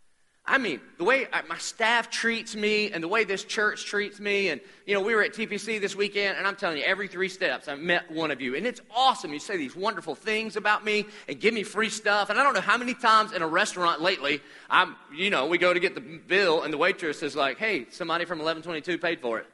[0.46, 4.20] I mean, the way uh, my staff treats me and the way this church treats
[4.20, 4.50] me.
[4.50, 7.30] And, you know, we were at TPC this weekend, and I'm telling you, every three
[7.30, 8.54] steps, I've met one of you.
[8.54, 9.32] And it's awesome.
[9.32, 12.28] You say these wonderful things about me and give me free stuff.
[12.28, 15.56] And I don't know how many times in a restaurant lately, I'm, you know, we
[15.56, 19.22] go to get the bill, and the waitress is like, hey, somebody from 1122 paid
[19.22, 19.46] for it.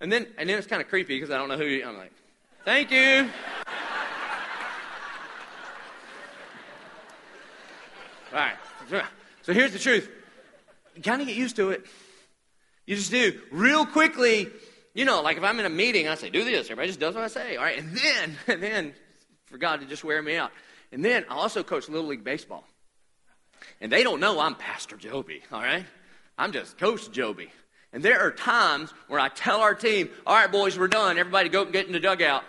[0.00, 1.96] And then, and then it's kind of creepy because I don't know who you I'm
[1.96, 2.12] like,
[2.64, 3.30] thank you.
[8.32, 8.56] All right.
[9.42, 10.10] So here's the truth
[10.94, 11.84] you kind of get used to it.
[12.86, 13.40] You just do.
[13.50, 14.48] Real quickly,
[14.94, 16.66] you know, like if I'm in a meeting, I say, do this.
[16.66, 17.56] Everybody just does what I say.
[17.56, 17.78] All right.
[17.78, 18.94] And then, and then,
[19.46, 20.52] for God to just wear me out.
[20.92, 22.64] And then I also coach Little League Baseball.
[23.80, 25.86] And they don't know I'm Pastor Joby, all right?
[26.38, 27.50] I'm just Coach Joby.
[27.92, 31.16] And there are times where I tell our team, all right, boys, we're done.
[31.16, 32.44] Everybody go get in the dugout.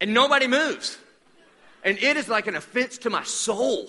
[0.00, 0.98] And nobody moves.
[1.82, 3.88] And it is like an offense to my soul.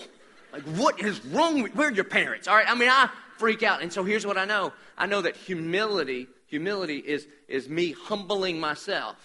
[0.51, 2.47] Like, what is wrong with, where are your parents?
[2.47, 3.81] All right, I mean, I freak out.
[3.81, 4.73] And so here's what I know.
[4.97, 9.15] I know that humility, humility is, is me humbling myself,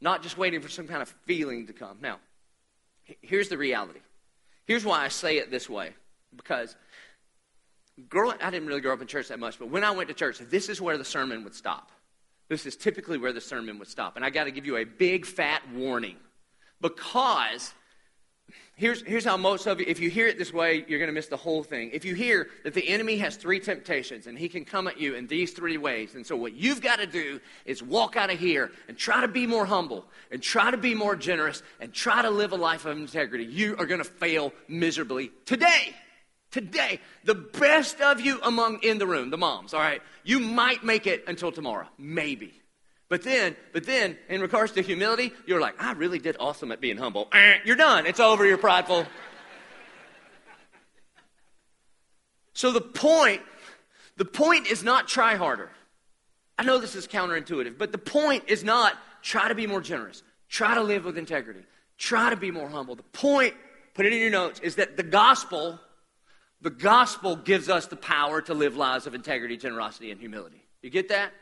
[0.00, 1.98] not just waiting for some kind of feeling to come.
[2.00, 2.18] Now,
[3.20, 4.00] here's the reality.
[4.66, 5.92] Here's why I say it this way.
[6.34, 6.74] Because
[8.08, 10.14] growing, I didn't really grow up in church that much, but when I went to
[10.14, 11.90] church, this is where the sermon would stop.
[12.48, 14.16] This is typically where the sermon would stop.
[14.16, 16.16] And I got to give you a big fat warning
[16.80, 17.72] because
[18.76, 21.14] here's, here's how most of you, if you hear it this way, you're going to
[21.14, 21.90] miss the whole thing.
[21.92, 25.14] If you hear that the enemy has three temptations and he can come at you
[25.14, 28.38] in these three ways, and so what you've got to do is walk out of
[28.38, 32.22] here and try to be more humble and try to be more generous and try
[32.22, 35.94] to live a life of integrity, you are going to fail miserably today.
[36.50, 40.84] Today, the best of you among in the room, the moms, all right, you might
[40.84, 42.62] make it until tomorrow, maybe.
[43.08, 46.80] But then, but then, in regards to humility, you're like, I really did awesome at
[46.80, 47.28] being humble.
[47.32, 48.06] Eh, you're done.
[48.06, 48.46] It's over.
[48.46, 49.06] You're prideful.
[52.54, 53.42] so the point,
[54.16, 55.70] the point is not try harder.
[56.58, 60.22] I know this is counterintuitive, but the point is not try to be more generous.
[60.48, 61.64] Try to live with integrity.
[61.98, 62.94] Try to be more humble.
[62.94, 63.54] The point,
[63.94, 65.78] put it in your notes, is that the gospel
[66.64, 70.64] the gospel gives us the power to live lives of integrity, generosity, and humility.
[70.80, 71.32] You get that?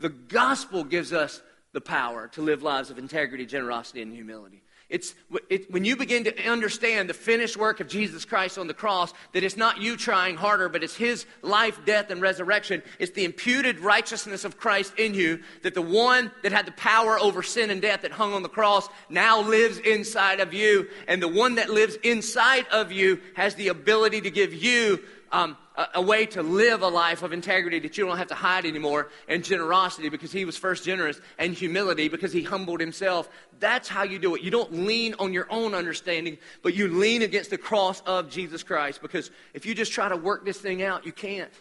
[0.00, 1.42] The gospel gives us
[1.72, 4.62] the power to live lives of integrity, generosity, and humility.
[4.88, 5.14] It's
[5.48, 9.14] it, when you begin to understand the finished work of Jesus Christ on the cross,
[9.32, 12.82] that it's not you trying harder, but it's His life, death, and resurrection.
[12.98, 17.20] It's the imputed righteousness of Christ in you, that the one that had the power
[17.20, 20.88] over sin and death that hung on the cross now lives inside of you.
[21.06, 25.56] And the one that lives inside of you has the ability to give you um,
[25.76, 28.66] a, a, way to live a life of integrity that you don't have to hide
[28.66, 33.28] anymore, and generosity because he was first generous, and humility because he humbled himself.
[33.58, 34.42] That's how you do it.
[34.42, 38.62] You don't lean on your own understanding, but you lean against the cross of Jesus
[38.62, 41.52] Christ because if you just try to work this thing out, you can't.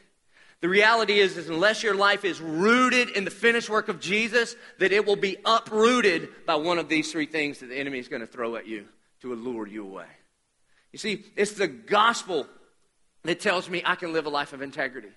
[0.61, 4.57] The reality is, is unless your life is rooted in the finished work of Jesus,
[4.80, 8.09] that it will be uprooted by one of these three things that the enemy is
[8.09, 8.86] going to throw at you
[9.22, 10.07] to allure you away.
[10.91, 12.47] You see, it's the gospel
[13.24, 15.09] that tells me I can live a life of integrity.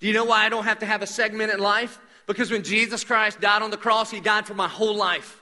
[0.00, 1.98] Do you know why I don't have to have a segmented life?
[2.26, 5.40] Because when Jesus Christ died on the cross, He died for my whole life.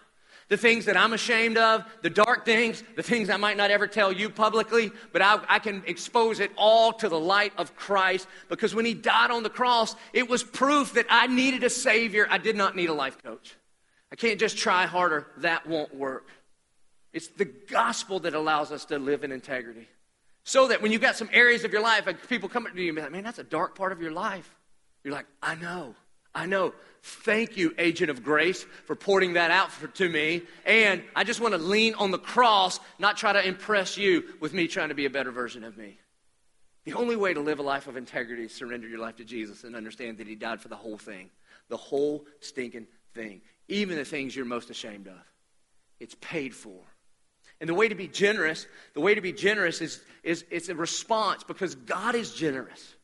[0.48, 3.86] The things that I'm ashamed of, the dark things, the things I might not ever
[3.86, 8.28] tell you publicly, but I, I, can expose it all to the light of Christ.
[8.50, 12.26] Because when He died on the cross, it was proof that I needed a Savior.
[12.28, 13.56] I did not need a life coach.
[14.12, 16.28] I can't just try harder, that won't work.
[17.14, 19.88] It's the gospel that allows us to live in integrity.
[20.44, 22.88] So that when you've got some areas of your life, like people come to you
[22.88, 24.54] and be like, man, that's a dark part of your life.
[25.02, 25.94] You're like, I know,
[26.34, 26.74] I know.
[27.02, 30.42] Thank you, agent of grace, for pouring that out for, to me.
[30.64, 34.54] And I just want to lean on the cross, not try to impress you with
[34.54, 35.98] me trying to be a better version of me.
[36.84, 39.64] The only way to live a life of integrity is surrender your life to Jesus
[39.64, 41.30] and understand that He died for the whole thing,
[41.68, 45.20] the whole stinking thing, even the things you're most ashamed of.
[46.00, 46.80] It's paid for.
[47.60, 50.74] And the way to be generous, the way to be generous is, is it's a
[50.74, 52.94] response because God is generous.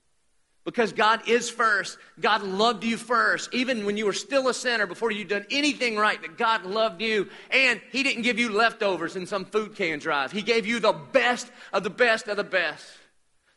[0.65, 1.97] Because God is first.
[2.21, 3.55] God loved you first.
[3.55, 7.01] Even when you were still a sinner, before you'd done anything right, that God loved
[7.01, 7.29] you.
[7.51, 10.33] And He didn't give you leftovers in some food can drive.
[10.33, 12.85] He gave you the best of the best of the best.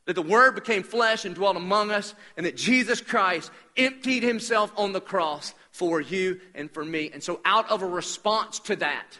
[0.06, 4.72] That the Word became flesh and dwelt among us, and that Jesus Christ emptied Himself
[4.78, 7.10] on the cross for you and for me.
[7.14, 9.20] And so, out of a response to that,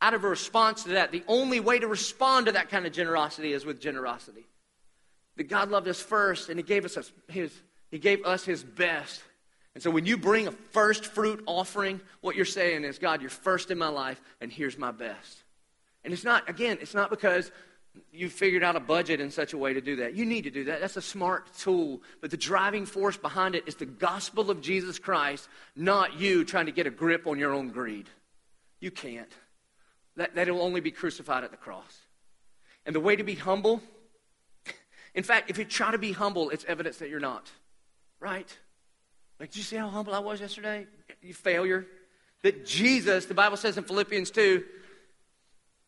[0.00, 1.12] out of a response to that.
[1.12, 4.46] The only way to respond to that kind of generosity is with generosity.
[5.36, 7.52] That God loved us first and He gave us His,
[7.90, 9.22] He gave us His best.
[9.74, 13.30] And so when you bring a first fruit offering, what you're saying is, God, you're
[13.30, 15.42] first in my life, and here's my best.
[16.04, 17.50] And it's not, again, it's not because
[18.12, 20.14] you figured out a budget in such a way to do that.
[20.14, 20.80] You need to do that.
[20.80, 22.02] That's a smart tool.
[22.20, 26.66] But the driving force behind it is the gospel of Jesus Christ, not you trying
[26.66, 28.08] to get a grip on your own greed.
[28.80, 29.30] You can't
[30.16, 31.98] that, that will only be crucified at the cross.
[32.86, 33.82] And the way to be humble,
[35.14, 37.50] in fact, if you try to be humble, it's evidence that you're not.
[38.20, 38.56] Right?
[39.40, 40.86] Like, did you see how humble I was yesterday?
[41.22, 41.86] You failure.
[42.42, 44.64] That Jesus, the Bible says in Philippians 2,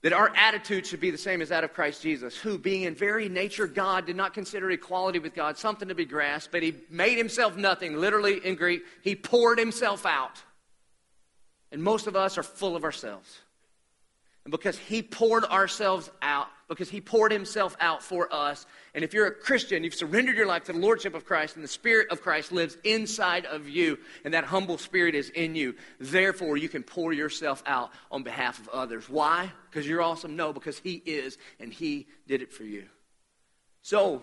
[0.03, 2.95] that our attitude should be the same as that of Christ Jesus, who, being in
[2.95, 6.75] very nature God, did not consider equality with God something to be grasped, but he
[6.91, 8.83] made himself nothing, literally in Greek.
[9.03, 10.43] He poured himself out.
[11.73, 13.41] And most of us are full of ourselves.
[14.47, 18.67] And because He poured ourselves out, because he poured himself out for us.
[18.95, 21.63] And if you're a Christian, you've surrendered your life to the Lordship of Christ, and
[21.63, 25.77] the Spirit of Christ lives inside of you, and that humble spirit is in you.
[26.01, 29.09] Therefore, you can pour yourself out on behalf of others.
[29.09, 29.53] Why?
[29.71, 30.35] Because you're awesome?
[30.35, 32.87] No, because he is, and he did it for you.
[33.83, 34.23] So,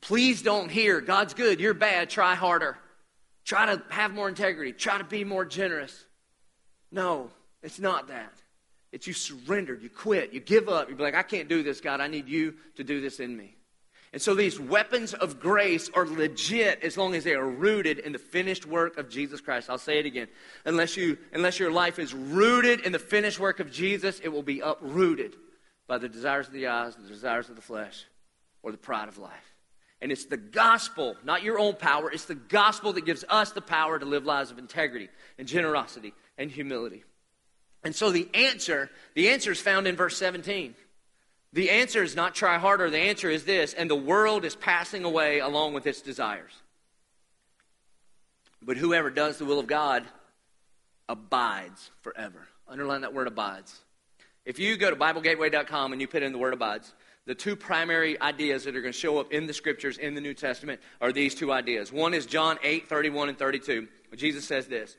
[0.00, 2.76] please don't hear God's good, you're bad, try harder.
[3.44, 6.04] Try to have more integrity, try to be more generous.
[6.90, 7.30] No,
[7.62, 8.32] it's not that.
[8.94, 10.88] It's you surrendered, you quit, you give up.
[10.88, 12.00] You be like, I can't do this, God.
[12.00, 13.56] I need you to do this in me.
[14.12, 18.12] And so these weapons of grace are legit as long as they are rooted in
[18.12, 19.68] the finished work of Jesus Christ.
[19.68, 20.28] I'll say it again.
[20.64, 24.44] Unless, you, unless your life is rooted in the finished work of Jesus, it will
[24.44, 25.34] be uprooted
[25.88, 28.04] by the desires of the eyes, the desires of the flesh,
[28.62, 29.54] or the pride of life.
[30.00, 33.60] And it's the gospel, not your own power, it's the gospel that gives us the
[33.60, 37.02] power to live lives of integrity and generosity and humility.
[37.84, 40.74] And so the answer, the answer is found in verse 17.
[41.52, 42.90] The answer is not try harder.
[42.90, 46.52] The answer is this, and the world is passing away along with its desires.
[48.60, 50.04] But whoever does the will of God
[51.08, 52.48] abides forever.
[52.66, 53.78] Underline that word abides.
[54.44, 56.92] If you go to BibleGateway.com and you put in the word abides,
[57.26, 60.20] the two primary ideas that are going to show up in the scriptures in the
[60.20, 61.92] New Testament are these two ideas.
[61.92, 63.88] One is John 8, 31 and 32.
[64.16, 64.96] Jesus says this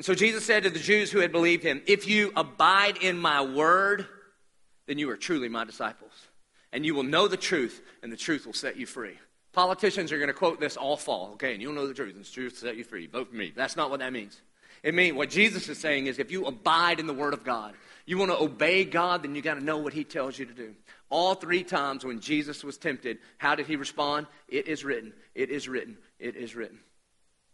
[0.00, 3.18] and so Jesus said to the Jews who had believed him, If you abide in
[3.18, 4.06] my word,
[4.86, 6.12] then you are truly my disciples.
[6.72, 9.18] And you will know the truth, and the truth will set you free.
[9.52, 11.52] Politicians are going to quote this all fall, okay?
[11.52, 13.08] And you'll know the truth, and the truth will set you free.
[13.08, 13.52] Vote for me.
[13.54, 14.40] That's not what that means.
[14.82, 17.74] It means what Jesus is saying is if you abide in the word of God,
[18.06, 20.54] you want to obey God, then you got to know what he tells you to
[20.54, 20.74] do.
[21.10, 24.28] All three times when Jesus was tempted, how did he respond?
[24.48, 25.12] It is written.
[25.34, 25.98] It is written.
[26.18, 26.78] It is written.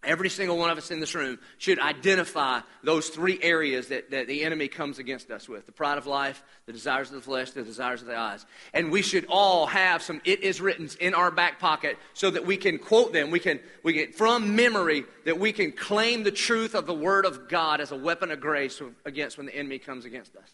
[0.07, 4.29] Every single one of us in this room should identify those three areas that, that
[4.29, 7.51] the enemy comes against us with the pride of life, the desires of the flesh,
[7.51, 8.47] the desires of the eyes.
[8.73, 12.47] And we should all have some it is written in our back pocket so that
[12.47, 13.31] we can quote them.
[13.31, 17.27] We can, we get from memory that we can claim the truth of the Word
[17.27, 20.49] of God as a weapon of grace against when the enemy comes against us.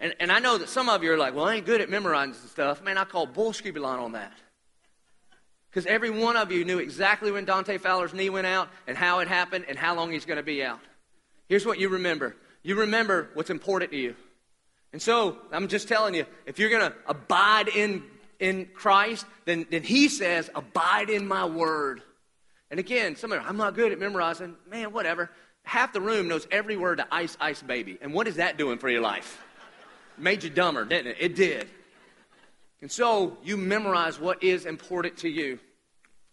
[0.00, 1.90] And, and I know that some of you are like, well, I ain't good at
[1.90, 2.82] memorizing stuff.
[2.82, 4.32] Man, I call bull on that.
[5.70, 9.20] Because every one of you knew exactly when Dante Fowler's knee went out and how
[9.20, 10.80] it happened and how long he's going to be out.
[11.48, 14.14] Here's what you remember you remember what's important to you.
[14.92, 18.02] And so I'm just telling you, if you're going to abide in,
[18.38, 22.02] in Christ, then, then he says, abide in my word.
[22.70, 24.56] And again, some of you, I'm not good at memorizing.
[24.68, 25.30] Man, whatever.
[25.62, 27.98] Half the room knows every word to Ice Ice Baby.
[28.00, 29.42] And what is that doing for your life?
[30.18, 31.16] Made you dumber, didn't it?
[31.20, 31.68] It did.
[32.82, 35.58] And so you memorize what is important to you.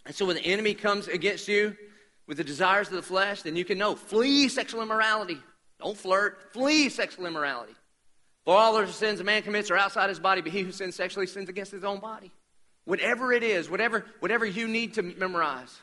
[0.06, 1.76] And so when the enemy comes against you
[2.28, 5.38] with the desires of the flesh, then you can know flee sexual immorality.
[5.80, 7.74] Don't flirt, flee sexual immorality.
[8.46, 10.96] For all the sins a man commits are outside his body, but he who sins
[10.96, 12.32] sexually sins against his own body.
[12.86, 15.78] Whatever it is, whatever, whatever you need to memorize.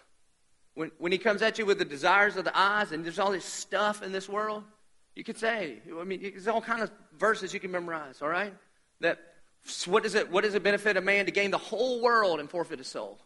[0.73, 3.33] When, when he comes at you with the desires of the eyes and there's all
[3.33, 4.65] this stuff in this world,
[5.15, 8.55] you could say, I mean, there's all kind of verses you can memorize, all right?
[9.01, 9.19] That
[9.87, 12.51] what does it, what does it benefit a man to gain the whole world and
[12.51, 13.19] forfeit his soul?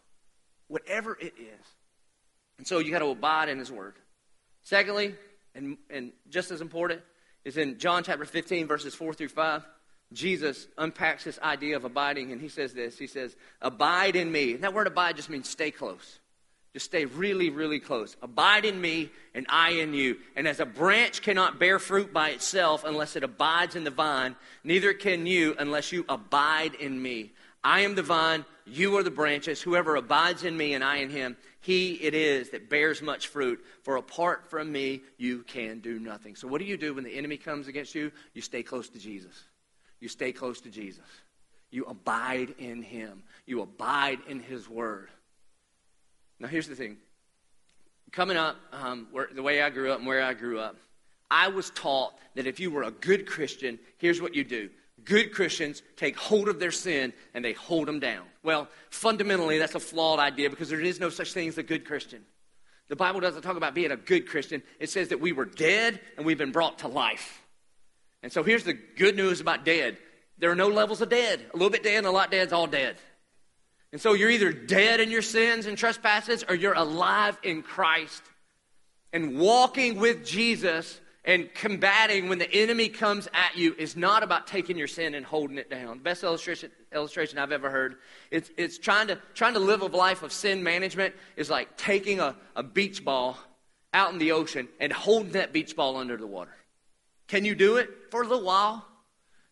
[0.67, 1.65] Whatever it is.
[2.57, 3.95] And so you got to abide in his word.
[4.63, 5.15] Secondly,
[5.55, 7.01] and, and just as important,
[7.45, 9.65] is in John chapter 15, verses 4 through 5.
[10.11, 12.97] Jesus unpacks this idea of abiding, and he says this.
[12.97, 14.53] He says, Abide in me.
[14.53, 16.19] And that word abide just means stay close.
[16.73, 18.15] Just stay really, really close.
[18.21, 20.17] Abide in me, and I in you.
[20.35, 24.35] And as a branch cannot bear fruit by itself unless it abides in the vine,
[24.63, 27.31] neither can you unless you abide in me.
[27.63, 29.61] I am the vine, you are the branches.
[29.61, 33.63] Whoever abides in me and I in him, he it is that bears much fruit.
[33.83, 36.35] For apart from me, you can do nothing.
[36.35, 38.11] So, what do you do when the enemy comes against you?
[38.33, 39.43] You stay close to Jesus.
[39.99, 41.05] You stay close to Jesus.
[41.71, 43.23] You abide in him.
[43.45, 45.09] You abide in his word.
[46.39, 46.97] Now, here's the thing.
[48.11, 50.77] Coming up, um, where, the way I grew up and where I grew up,
[51.29, 54.69] I was taught that if you were a good Christian, here's what you do.
[55.03, 58.25] Good Christians take hold of their sin and they hold them down.
[58.43, 61.85] Well, fundamentally, that's a flawed idea because there is no such thing as a good
[61.85, 62.23] Christian.
[62.87, 65.99] The Bible doesn't talk about being a good Christian, it says that we were dead
[66.17, 67.41] and we've been brought to life.
[68.23, 69.97] And so here's the good news about dead
[70.39, 71.45] there are no levels of dead.
[71.53, 72.95] A little bit dead and a lot dead is all dead.
[73.91, 78.21] And so you're either dead in your sins and trespasses or you're alive in Christ.
[79.11, 84.47] And walking with Jesus and combating when the enemy comes at you is not about
[84.47, 85.97] taking your sin and holding it down.
[85.97, 87.95] The best illustration, illustration I've ever heard.
[88.31, 92.19] It's, it's trying, to, trying to live a life of sin management is like taking
[92.19, 93.37] a, a beach ball
[93.93, 96.55] out in the ocean and holding that beach ball under the water.
[97.27, 98.85] Can you do it for a little while?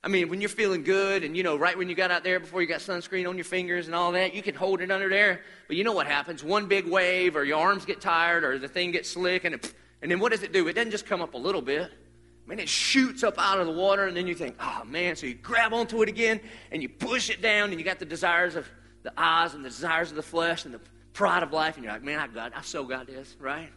[0.04, 2.39] I mean, when you're feeling good and, you know, right when you got out there
[2.39, 5.10] before you got sunscreen on your fingers and all that, you can hold it under
[5.10, 5.41] there.
[5.68, 6.43] But you know what happens?
[6.43, 9.74] One big wave or your arms get tired or the thing gets slick and, it,
[10.02, 10.68] and then what does it do?
[10.68, 11.91] It doesn't just come up a little bit.
[11.91, 15.16] I mean, it shoots up out of the water and then you think, oh, man.
[15.16, 16.39] So you grab onto it again
[16.72, 18.70] and you push it down and you got the desires of
[19.04, 20.80] the eyes and the desires of the flesh and the
[21.12, 21.76] pride of life.
[21.76, 23.70] And you're like, man, I got, I so got this, right?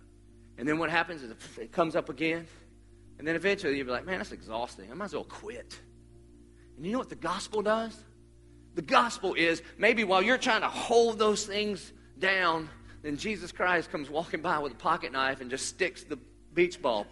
[0.58, 2.46] And then what happens is it comes up again.
[3.18, 4.88] And then eventually you'll be like, man, that's exhausting.
[4.90, 5.80] I might as well quit.
[6.80, 7.94] And you know what the gospel does?
[8.74, 12.70] The gospel is maybe while you're trying to hold those things down,
[13.02, 16.18] then Jesus Christ comes walking by with a pocket knife and just sticks the
[16.54, 17.06] beach ball,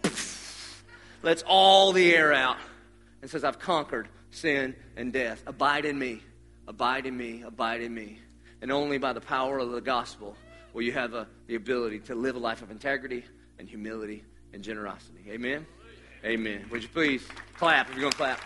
[1.21, 2.57] lets all the air out,
[3.21, 5.43] and says, I've conquered sin and death.
[5.45, 6.23] Abide in me,
[6.67, 8.17] abide in me, abide in me.
[8.63, 10.35] And only by the power of the gospel
[10.73, 13.23] will you have a, the ability to live a life of integrity
[13.59, 15.25] and humility and generosity.
[15.29, 15.67] Amen?
[16.25, 16.65] Amen.
[16.71, 17.23] Would you please
[17.55, 18.41] clap if you're going to clap?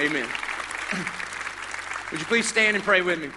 [0.00, 0.26] Amen.
[2.10, 3.28] Would you please stand and pray with me?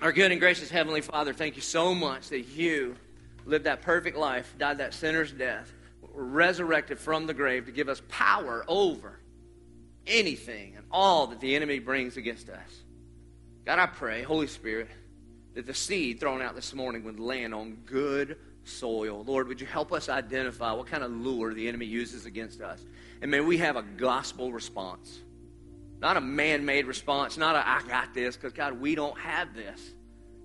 [0.00, 2.96] Our good and gracious Heavenly Father, thank you so much that you
[3.44, 5.70] lived that perfect life, died that sinner's death,
[6.00, 9.20] were resurrected from the grave to give us power over
[10.06, 12.82] anything and all that the enemy brings against us.
[13.66, 14.88] God, I pray, Holy Spirit,
[15.54, 19.22] that the seed thrown out this morning would land on good soil.
[19.22, 22.82] Lord, would you help us identify what kind of lure the enemy uses against us?
[23.20, 25.18] And may we have a gospel response.
[26.04, 29.54] Not a man made response, not a I got this, because God, we don't have
[29.54, 29.80] this.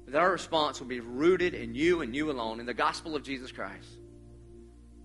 [0.06, 3.24] But our response will be rooted in you and you alone, in the gospel of
[3.24, 3.90] Jesus Christ.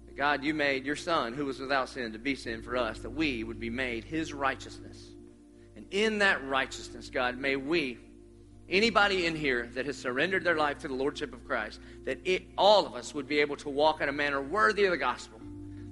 [0.06, 3.00] That God, you made your Son, who was without sin, to be sin for us,
[3.00, 4.96] that we would be made his righteousness.
[5.74, 7.98] And in that righteousness, God, may we,
[8.68, 12.44] anybody in here that has surrendered their life to the Lordship of Christ, that it,
[12.56, 15.40] all of us would be able to walk in a manner worthy of the gospel.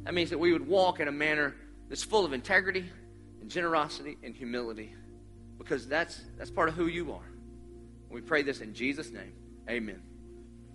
[0.04, 1.56] That means that we would walk in a manner
[1.88, 2.84] that's full of integrity
[3.52, 4.94] generosity and humility
[5.58, 7.30] because that's, that's part of who you are.
[8.10, 9.32] We pray this in Jesus' name.
[9.68, 10.02] Amen.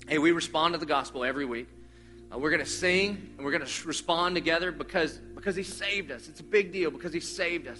[0.08, 1.68] Hey, we respond to the gospel every week.
[2.34, 6.12] Uh, we're going to sing and we're going to respond together because, because He saved
[6.12, 6.28] us.
[6.28, 7.80] It's a big deal because He saved us.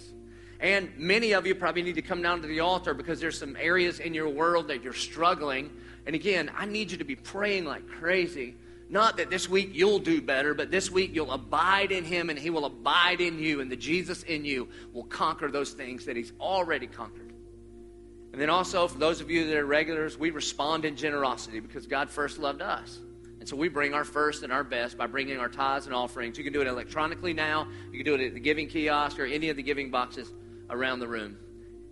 [0.60, 3.56] And many of you probably need to come down to the altar because there's some
[3.56, 5.70] areas in your world that you're struggling.
[6.06, 8.56] And again, I need you to be praying like crazy
[8.90, 12.38] not that this week you'll do better, but this week you'll abide in Him and
[12.38, 16.16] He will abide in you, and the Jesus in you will conquer those things that
[16.16, 17.32] He's already conquered.
[18.32, 21.86] And then also, for those of you that are regulars, we respond in generosity because
[21.86, 23.00] God first loved us.
[23.40, 26.36] And so we bring our first and our best by bringing our tithes and offerings.
[26.36, 29.24] You can do it electronically now, you can do it at the giving kiosk or
[29.24, 30.32] any of the giving boxes
[30.70, 31.36] around the room.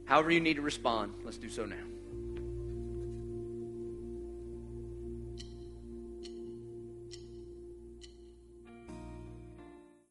[0.04, 1.76] However, you need to respond, let's do so now.